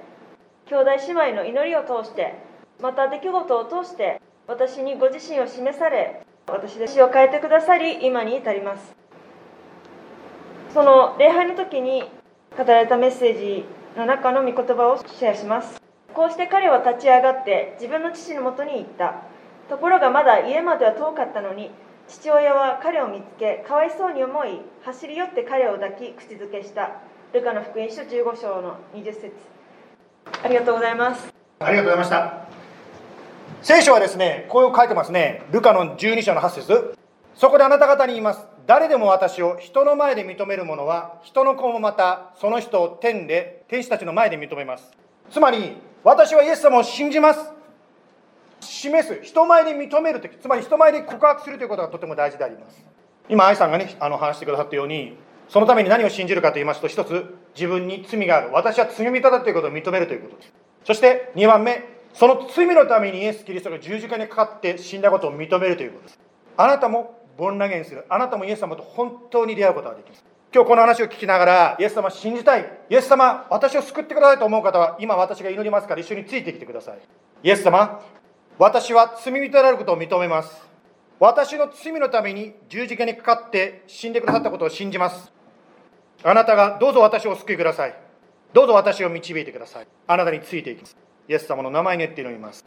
[0.67, 2.35] 兄弟姉妹の祈りを通して
[2.81, 8.95] また出来事を通して私にご自身を示され私で死を変えてくださり今に至ります。
[10.73, 12.03] その礼拝の時に
[12.58, 15.80] 語られたメッセージの中の御言葉をシェアします。
[16.12, 19.22] こうして彼は立ち上がって自分の父のもとに行った。
[19.70, 21.70] ところがまだ家までは遠かったのに
[22.08, 27.01] 父親は彼を見つけかわいそうに思い走り寄って彼を抱き口づけした。
[27.32, 29.32] ルカの福音書15章の20節。
[30.43, 31.32] ありがとうございます。
[31.60, 32.47] ありがとうございました。
[33.62, 35.43] 聖書はですねこう書いてますね。
[35.51, 36.97] ルカの12章の8節。
[37.36, 38.57] そこであなた方に言います。
[38.68, 44.91] 誰でも私を人の前で認める者は人の子もまたその人を天で天使たちの前で認めます。
[45.32, 47.39] つまり私はイエス様を信じます。
[48.59, 52.86] 示す人前で認めるときつまり人前で告白するということがとても大事であります。
[53.30, 55.15] 今愛さんがねあの話してくださったように
[55.47, 58.51] そのために何を信じるかと言いますと一つ自分に罪がある。
[58.51, 60.53] 私は罪人だということを認めるということです。
[60.84, 66.20] そして2番目その罪のためにイエス・キリストが十字架にかかって死んだことを認めるということです。
[66.57, 68.05] あなたもボンラゲンする。
[68.09, 70.25] あなたもイエス様と本当に出会うことができます。
[70.53, 72.65] 今日この話を聞きながらイエス様信じたい。
[72.89, 76.99] イエス様私を救ってくださいと思う方は今私が祈りますから一緒についてきてください。
[77.43, 78.01] イエス様
[78.57, 80.67] 私は罪人であることを認めます。
[81.19, 85.31] 私の罪のために十字架にかかって死んでくださったことを信じます。
[86.23, 87.95] あなたがどうぞ私を救いください。
[88.53, 89.88] どうぞ私を導いてください。
[90.07, 90.97] あなたについていきます。
[91.27, 92.65] イエス様の名前によって祈ります。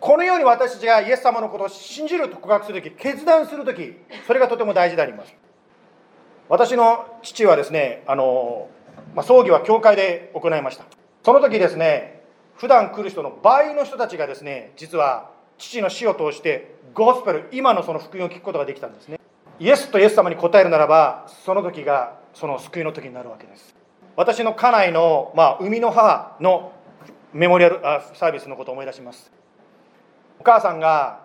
[0.00, 3.94] このように私たちがイエス様のことを信じると告白するとき決断するとき
[4.26, 5.34] それがとても大事であります。
[6.48, 8.68] 私の父はですねあの、
[9.14, 10.84] まあ、葬儀は教会で行いました。
[11.24, 12.22] その時ですね
[12.56, 19.20] 普段来る人の倍の人たちがですね実は父の死を通してゴスペル今のその福音を聞くことができたんですね。
[19.60, 23.74] イエスとイエス様に答えるならばその時がその救いの時になるわけです。
[24.16, 26.72] 私の家内の、まあ、生みの母の
[27.32, 27.80] メモリアル
[28.14, 29.30] サービスのことを思い出します。
[30.40, 31.20] お母さんが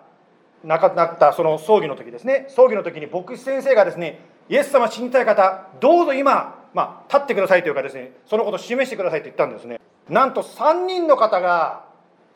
[0.64, 2.46] 亡くなったその葬儀の時ですね。
[2.48, 9.80] 葬儀の時に牧師先生がですねイエス様死にたい方どうぞ今、まあ、立ってくださいというかですねそのことを示してくださいと言ったんですね。
[10.08, 11.84] なんと3人の方が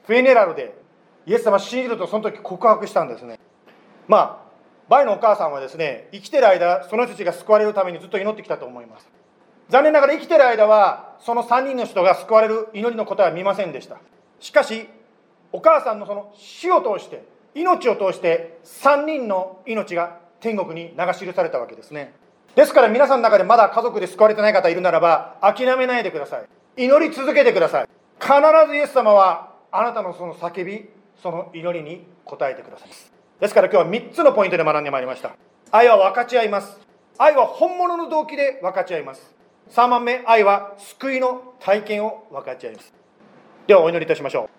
[0.07, 0.75] フェネラルで
[1.27, 3.39] イエス様信じるとその時告白したんですね。
[4.07, 4.49] まあ
[4.89, 9.09] バイのお母さんはですね生きてる間その人たちが救われるためにずっと祈ってきたと思います。
[9.69, 13.99] 残念ながら生きてる間はその3人の人が救われる祈りの答えは見ませんでした。
[14.41, 14.89] しかし
[15.53, 17.25] お母さんのその死を通して
[17.55, 22.15] 命を通して3人の命が天国に流し記されたわけですね。
[22.55, 26.45] ですから皆さんの中でまだ家族で救われてない方いるならば諦めないでください。
[26.77, 27.89] 祈り続けてください。
[28.21, 28.33] 必
[28.69, 30.89] ずイエス様はあなたのその叫び
[31.23, 33.13] その祈りに応えてくださいます。
[33.41, 35.37] ですから今日は3つのポイントで学んでまいりました。
[35.71, 36.79] 愛は分かち合います。
[37.19, 39.35] 愛は本物の動機で分かち合います。
[39.71, 42.93] 3番目愛は救いの体験を分かち合います。
[43.67, 44.58] ではお祈りいたしましょう。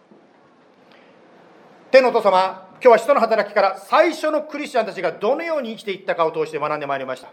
[1.92, 7.30] 天のお父様今日は使徒の働きから最初のクリスチャンたちがどのように生きていったかを通して学んでまいりました。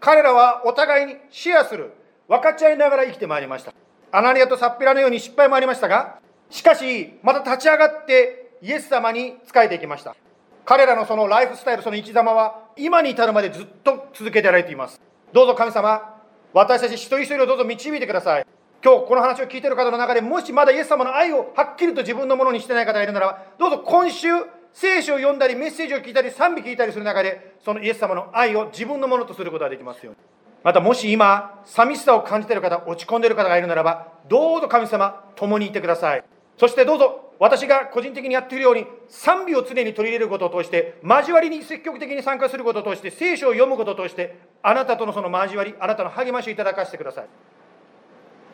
[0.00, 1.92] 彼らはお互いにシェアする
[2.26, 3.74] 分かち合いながら生きてまいりました。
[4.10, 10.16] アナニアとサッピラのように失敗もありましたがしかしまた立ち上がってイエス様に仕えていきました。
[10.64, 14.98] 彼らのそのライフスタイルその生き様は今に至るまでずっと続けてられています。
[15.34, 16.16] どうぞ神様
[16.54, 18.46] 私たち一人一人をどうぞ導いてください。
[18.82, 24.28] 今日この話を聞いている方の中でもしまだイエス様の愛をはっきりと自分のものにしてない方がいるならばどうぞ今週
[24.72, 30.20] 聖書を読んだりメッセージを聞いたり賛美聞いたりする中でそのイエス様の愛を自分のものとすることができますように。
[30.62, 36.24] またもし今寂しさを感じている方落ち込んでいる方がいるならばどうぞ神様共にいてください。
[36.56, 47.26] そしてどうぞ私が個人的にやっているように賛美を常に取り入れることを通して交わりに積極的に参加することを通して聖書を読むことを通してあなたとのその交わりあなたの励ましをいただかせてください。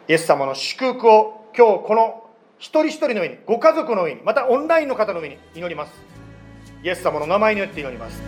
[0.06, 2.24] イエス様の祝福を今日この
[2.58, 5.92] 一人一人の上にご家族の上にまたオンラインの方の上に祈ります。
[6.82, 8.20] イエス様の名前によって祈ります。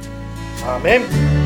[0.64, 1.45] アーメン。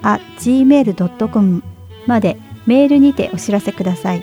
[0.03, 1.63] at gmail.com
[2.07, 4.23] までメールにてお知らせください。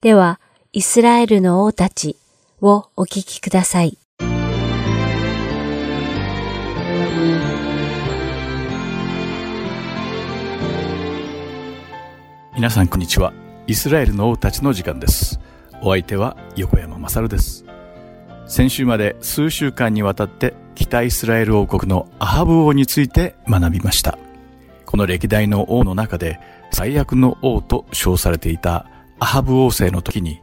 [0.00, 0.40] では、
[0.72, 2.18] イスラエルの王たち
[2.60, 3.96] をお聞きください。
[12.54, 13.32] 皆さんこんにちは。
[13.66, 15.40] イスラエルの王たちの時間です。
[15.82, 17.64] お相手は横山勝です。
[18.46, 24.20] 先週まで数週間にわたって北イスラエル王国のアハブ王について学びました。
[24.86, 26.38] この歴代の王の中で
[26.70, 28.86] 最悪の王と称されていた
[29.18, 30.40] アハブ王政の時に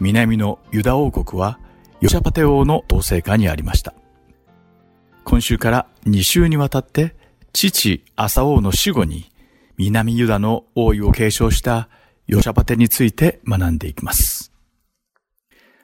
[0.00, 1.60] 南のユダ王国は
[2.00, 3.94] ヨシャパテ王の統制下にありました。
[5.22, 7.14] 今週から2週にわたって
[7.52, 9.30] 父アサ王の死後に
[9.78, 11.88] 南ユダの王位を継承した
[12.26, 14.52] ヨシャパテについて学んでいきます。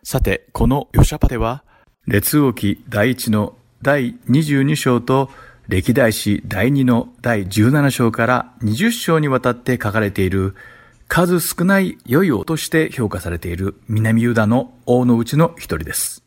[0.03, 1.62] さて、このヨシャパテは、
[2.07, 5.30] 列王記第一の第22章と
[5.68, 10.57] 歴代史第2の第17章から20章にわたって書かれている
[11.07, 16.24] 数少ない良い王として評価されている南ユダの王のうちの一人です。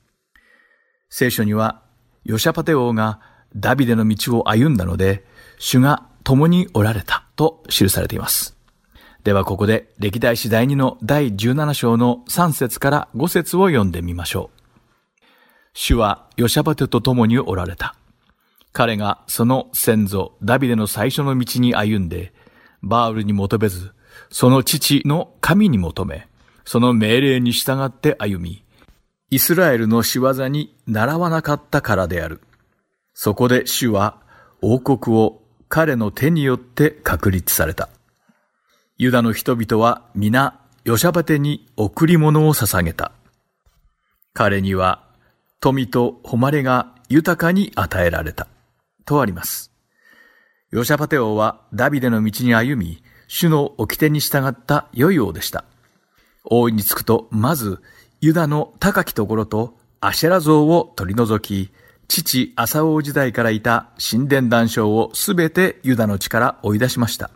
[1.09, 1.81] 聖書には、
[2.23, 3.19] ヨシャパテ王が
[3.55, 5.25] ダビデの道を歩んだので、
[5.57, 8.57] 主が共におられたと記されています。
[9.23, 14.59] ではここで歴代史第2の第17章の3節から5節を読んでみましょう。
[15.73, 17.95] 主はヨシャバテと共におられた。
[18.73, 22.33] 彼がその先祖ダビデの最初の道に歩んで、
[22.81, 23.93] バールに求めず、
[24.29, 26.27] その父の神に求め、
[26.65, 28.65] その命令に従って歩み、
[29.29, 32.41] イスラエルの仕業に習わなかったからである。
[33.13, 34.21] そこで主は
[34.61, 35.44] 王国を
[35.75, 37.89] 彼の手によって確立された。
[38.97, 43.11] ユダの人々は皆、ヨシャバテに贈り物を捧げた。
[44.31, 45.03] 彼には
[45.59, 48.47] 富と誉れが豊かに与えられた。
[49.03, 49.69] とあります。
[50.71, 55.65] ヨシャパテ王はダビデの道に歩み、主の掟に従った良い王でした。
[56.45, 57.81] 王位につくと、まず、
[58.21, 61.73] ユダの高きところとアシェラ像を取り除き、
[62.07, 67.31] 父朝王時代からいた神殿断章をすべてユダの地から追い出しました。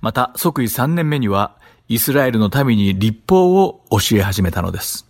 [0.00, 1.56] また、即位3年目には、
[1.88, 5.06] イスラエルの民に立法を教え始めたのです。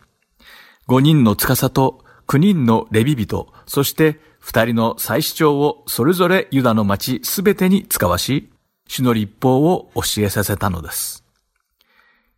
[0.88, 8.50] 5人の司と9人のレビ人、そして2人の祭司長をそれぞれユダの町すべてに使わし、
[8.88, 11.21] 主の立法を教えさせたのです。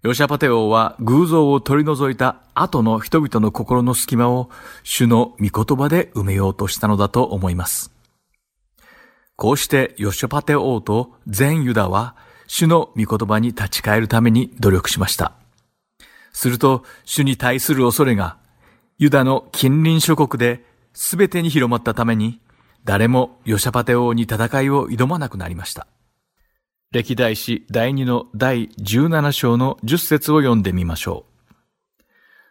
[0.04, 4.50] ヨシャパテ王は偶像を取り除いた後の人々の心の隙間を
[4.82, 7.90] 主の御言葉で埋めようとしたのだと思います。
[9.36, 15.32] こうしてヨシャパテ王と全ユダは主の御言葉に立ち返るために努力しました。
[16.34, 18.36] すると主に対する恐れが
[18.98, 22.42] ユダの近隣諸国で全てに広まったために
[22.84, 25.86] 誰もヨシャパテ王に戦いを挑まなくなりました。
[26.94, 32.02] 歴代史第2の第17章の10節を読んでみましょう。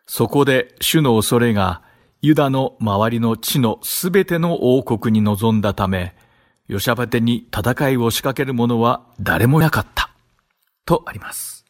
[0.06, 1.82] そこで主の恐れが
[2.22, 6.14] ユダの周りの地のすべての王国に臨んだため、
[6.68, 10.10] ヨシャパテに戦いを仕掛ける者は誰もなかった。
[10.84, 11.64] とあります。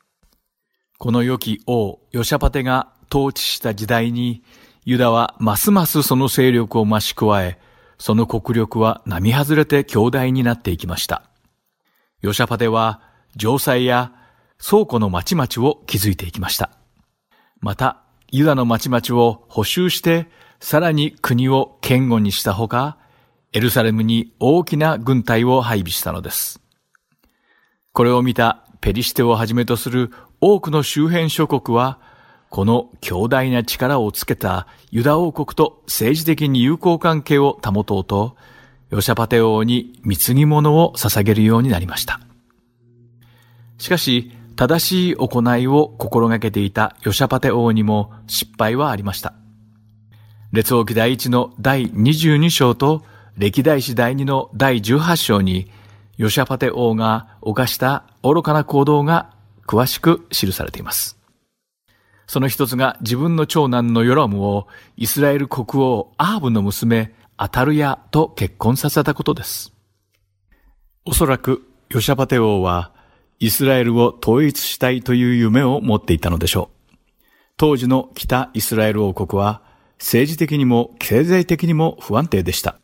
[0.98, 4.42] この良き王、ヨシャパテが統治した時代に、
[4.84, 7.60] ユダはますますその勢力を増し加え、
[8.00, 11.30] その国力は並外れて強大になっていきました。
[12.24, 13.02] ヨシャパテは、
[13.38, 14.14] 城塞や
[14.58, 16.70] 倉庫の町々を築いていきました。
[17.60, 18.02] また、
[18.32, 20.30] ユダの町々を補修して、
[20.62, 22.98] さらに国を堅固にしたほか、
[23.52, 26.62] エルサレムに大きな軍隊を配備したのです。
[27.92, 30.10] これを見たペリシテをはじめとする
[30.40, 32.00] 多くの周辺諸国は、
[32.50, 38.38] この強大な力をつけたユダ王国と政治的に友好関係を保とうと、
[38.94, 42.20] ヨシャパテ王に貢ぎ物を捧げるようになりました。
[43.80, 49.34] しかし、正しい行いを心がけていたヨシャパテ王にも失敗はありました。
[50.52, 53.04] 列王記第一の第22章と
[53.36, 55.72] 歴代史第2の第18章に、
[56.18, 59.34] ヨシャパテ王が犯した愚かな行動が
[59.66, 61.18] 詳しく記されています。
[62.28, 64.68] その一つが自分の長男のヨラムを
[64.98, 69.74] イスラエル国王アーブの娘アタルヤと結婚させたことです。
[71.06, 72.92] おそらくヨシャパテ王は
[73.40, 76.96] イスラエルを統一したいという夢を持っていたのでしょう。
[77.58, 79.62] 当時の北イスラエル王国は
[80.00, 82.80] 政治的にも経済的にも不安定でした。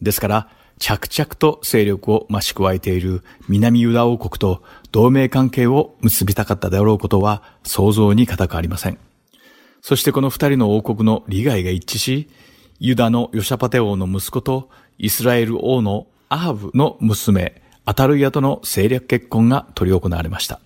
[0.00, 8.98] ですから、着々と勢力を増し加えている南ユダ王国と同盟関係を結びたかったであろうことは想像に難くありません。
[9.80, 12.28] そしてこの二人の王国の利害が一致し、
[12.78, 14.68] ユダのヨシャパテ王の息子と
[14.98, 20.60] イスラエル王のアハブの娘、アタルヤとの政略結婚が取り行われました。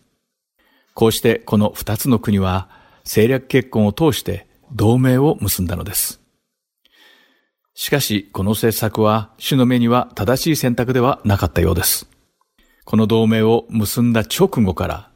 [0.94, 2.68] こうしてこの二つの国は
[3.04, 6.20] 政略結婚を通して同盟を結んだのです。
[7.74, 12.06] しかし、この政策は、主の目には正しい選択ではなかったようです。
[12.84, 15.10] この同盟を結んだ直後から、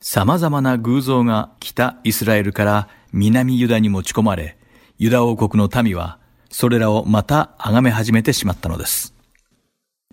[0.00, 4.56] 様々な偶像が北イスラエルから南ユダに持ち込まれ、
[4.98, 6.18] ユダ王国の民は、
[6.50, 9.14] それらをまた崇め始めてしまったのです。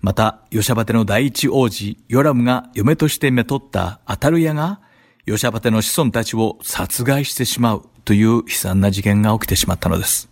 [0.02, 4.82] また、ヨシャバテの第一王子、ヨラムが嫁としてめとったアタルヤが、
[5.26, 10.30] ヨシャバテの子孫たちを殺害してしまうという悲惨な事件が起きてしまったのです。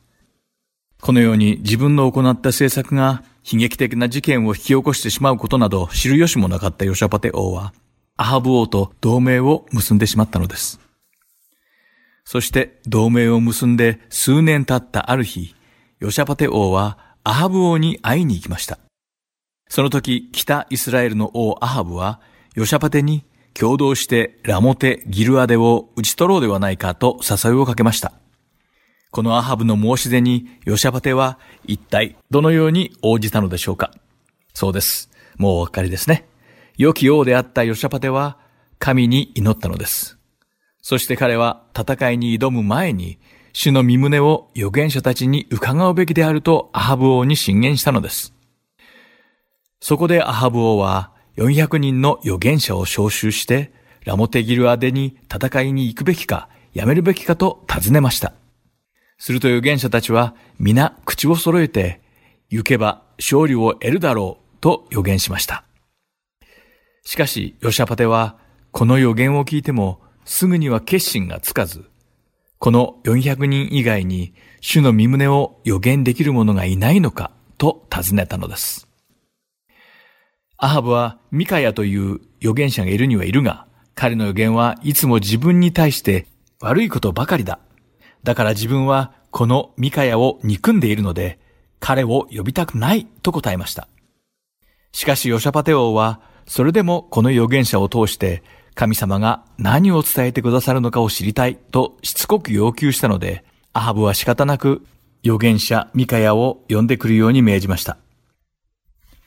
[1.02, 7.74] このように自分の行った政策が悲劇的な事件を引き起こしてしまうことなど知る由もなかったヨシャパテ王は、
[8.16, 10.80] アハブ王と同盟を結んでしまったのです。
[12.26, 15.56] そして同盟を結んで数年経ったある日、
[16.00, 18.80] ヨシャパテ王はアハブ王に会いに行きました。
[19.70, 22.20] その時、北イスラエルの王アハブは、
[22.56, 23.24] ヨシャパテに
[23.54, 28.14] 共同してラモテ・ギルアデを打ち取ろうではないかと誘いをかけました。
[29.12, 33.92] このアハブの申し出にヨシャパテは一体どのように応じたのでしょうか
[34.54, 35.10] そうです。
[35.38, 36.28] もうお分かりですね。
[36.78, 38.38] 良き王であったヨシャパテは
[38.80, 40.18] 神に祈ったのです。
[40.82, 43.20] そして彼は戦いに挑む前に
[43.54, 48.34] 主の身旨を預言者たちに伺うべきであるとアハブ王に進言したのです。
[49.80, 53.72] そこでアハブ王は400人の預言者を招集して
[54.06, 58.34] ラモテギルアデに戦いに行くべきかやめるべきかと尋ねました。
[59.18, 62.02] すると預言者たちは皆口を揃えて、
[62.50, 65.64] 行けば勝利を得るだろうと予言しました。
[67.06, 68.38] しかし、ヨシャパテは、
[68.72, 71.86] この予言を聞いても、すぐには決心がつかず、
[72.64, 78.88] この400人以外に、主の身旨を予言できる者がいないのか、と尋ねたのです。
[80.56, 86.26] アハブはミカヤという預言者がいるにはいるが、彼の予言はいつも自分に対して
[86.62, 87.60] 悪いことばかりだ
[88.24, 91.40] だから自分はこのミカヤを憎んでいるので、
[91.82, 93.90] 彼を呼びたくないと答えました。
[94.94, 98.42] しかしヨシャパテ王は、それでもこの預言者を通して、
[98.76, 103.44] 神様が何を伝えてくださるのかを知りたいとしつこく要求したので、
[103.74, 104.86] アハブは仕方なく
[105.24, 107.98] 預言者ミカヤを呼んでくるように命じました。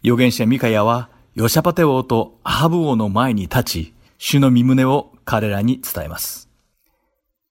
[0.05, 6.49] 預言者ミカヤは、ヨシャパテ王とアハブ王の前に立ち、主の身旨を彼らに伝えます。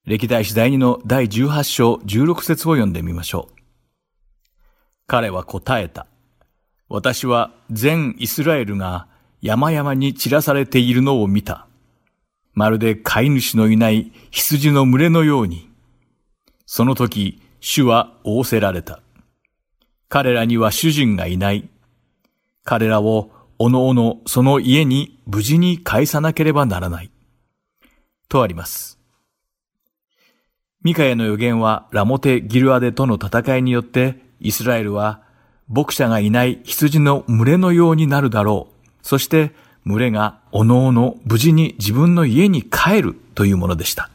[0.05, 3.55] 歴代史第2の第18章16節を読んでみましょう。
[5.07, 6.07] 彼は答えた。
[6.87, 9.07] 私は全イスラエルが
[9.41, 11.67] 山々に散らされているのを見た。
[12.55, 15.69] まるで飼い主のいない羊の群れのように。
[16.65, 19.01] その時、主は仰せられた。
[20.07, 21.69] 彼らには主人がいない。
[22.63, 27.11] 彼らをおのおのその家に無事に返さなければならない。
[28.29, 28.99] とあります。
[30.81, 35.23] ミカヤの予言はラモテ・ギルアデとの戦いによってイスラエルは
[35.67, 38.75] 牧者がいない羊の群れのようになるだろう。
[39.01, 39.51] そして
[39.85, 44.09] 群れがおのおの無事に自分の家に帰るというものでした。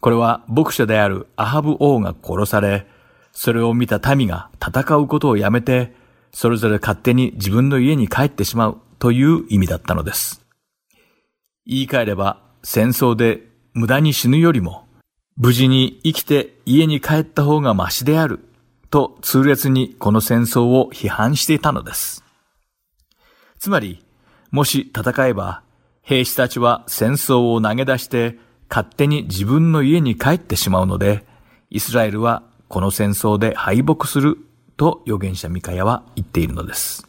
[0.00, 2.86] これは牧者であるアハブ王が殺され、
[3.30, 5.94] それを見た民が戦うことをやめて、
[6.32, 10.42] それぞれ勝手に自分の家に帰ってしまうという意味だったのです。
[11.64, 14.86] 言い換えれば戦争で無駄に死ぬよりも
[15.36, 18.40] 無事に生きて家に帰った方がましである
[18.90, 22.24] と痛烈にこの戦争を批判していたのです。
[23.58, 24.04] つまり、
[24.52, 25.62] もし戦えば
[26.02, 28.38] 兵士たちは戦争を投げ出して
[28.68, 31.26] 勝手に自分の家に帰ってしまうので、
[31.70, 34.38] イスラエルはこの戦争で敗北する
[34.78, 37.06] と預言者ミカヤは言っているのです。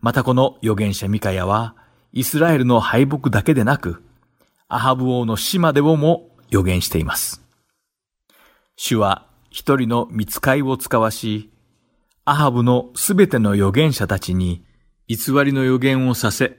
[0.00, 1.74] またこの預言者ミカヤは、
[2.12, 4.02] イスラエルの敗北だけでなく、
[4.68, 7.42] アハブ王の死までをも予言しています。
[8.76, 11.50] 主は一人の見つかいを使わし、
[12.26, 14.65] アハブのすべての預言者たちに
[15.08, 16.58] 偽りの予言をさせ、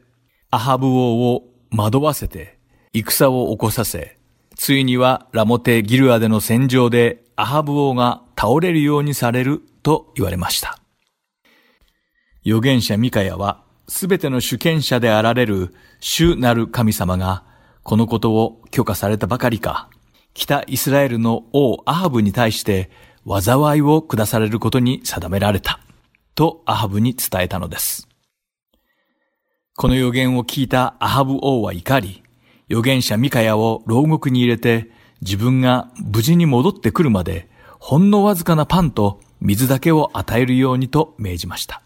[0.52, 2.58] アハブ王を惑わせて
[2.93, 4.18] 戦を起こさせ、
[4.56, 10.80] ついにはラモテ・ギルアでの戦場でアハブ王が倒れるようにされると言われました。
[12.45, 17.43] 預言者ミカヤは、すべての主権者であられる主なる神様が、
[17.84, 19.89] このことを許可されたばかりか、
[20.34, 22.89] 北イスラエルの王アハブに対して
[23.28, 25.80] 災いを下されることに定められた、
[26.36, 28.07] とアハブに伝えたのです。
[29.80, 32.23] この予言を聞いたアハブ王は怒り、
[32.67, 34.89] 預言者ミカヤを牢獄に入れて、
[35.21, 37.47] 自分が無事に戻ってくるまで、
[37.78, 41.84] ほんのわずかなパンと水だけを与えるようにと命じました。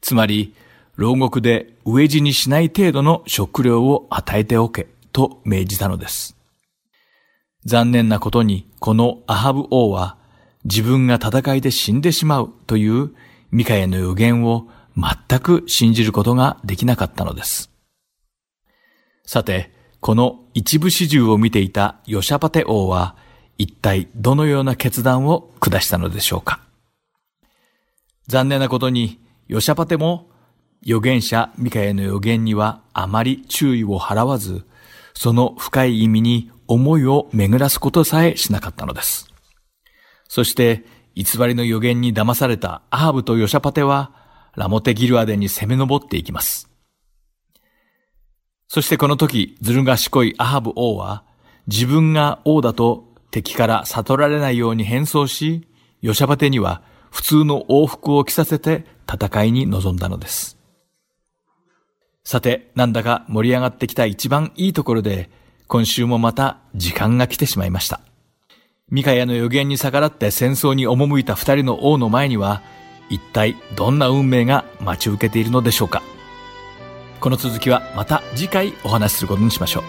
[0.00, 0.56] つまり、
[0.96, 6.36] 牢獄で飢え死にしない程度の食料を与えておけと命じたのです。
[7.64, 10.16] 残念なことに、このアハブ王は
[10.64, 13.14] 自分が戦いで死んでしまうという
[13.52, 14.66] ミカヤの予言を
[14.96, 17.70] 全く信じることができなかったのです。
[19.24, 23.16] さて、この一部始終を見ていたヨシャパテ王は
[23.56, 26.60] 一体どのような決断を下したのでしょうか。
[28.28, 30.28] 残念なことにヨシャパテも
[30.86, 34.64] 預言者ミカエの預言にはあまり注意を払わず、
[35.14, 39.30] その深い意味に思いを巡らすことさえしなかったのです。
[40.28, 40.84] そして、
[41.14, 44.12] 偽りの預言に騙されたアハブとヨシャパテは、
[44.56, 46.70] ラモテギルアデに攻め上っていきます。
[48.68, 51.24] そしてこの時、ずる賢いアハブ王は、
[51.66, 55.66] 自分が王だと敵から悟られないように変装し、
[56.02, 60.58] ヨシャパテには普通の往復を着させて戦いに臨んだのです。
[62.24, 65.30] さて、なんだか盛り上がってきた一番いいところで、
[65.66, 68.00] 今週もまた時間が来てしまいました。
[68.90, 72.62] ミカヤの予言に逆らって戦争に赴いた二人の王の前には、
[73.08, 76.02] 一体どんな運命が待ち受けているのでしょうか。
[77.20, 79.84] この続きはまた次回お話しすることにしましょう。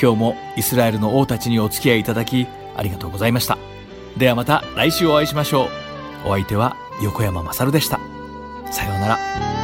[0.00, 3.58] 今日もイスラエルの王たちにお付き合いいただきありがとうございました。
[4.16, 5.64] ではまた来週お会いしましょ
[6.24, 6.28] う。
[6.28, 8.00] お相手は横山まさるでした。
[8.70, 9.63] さようなら。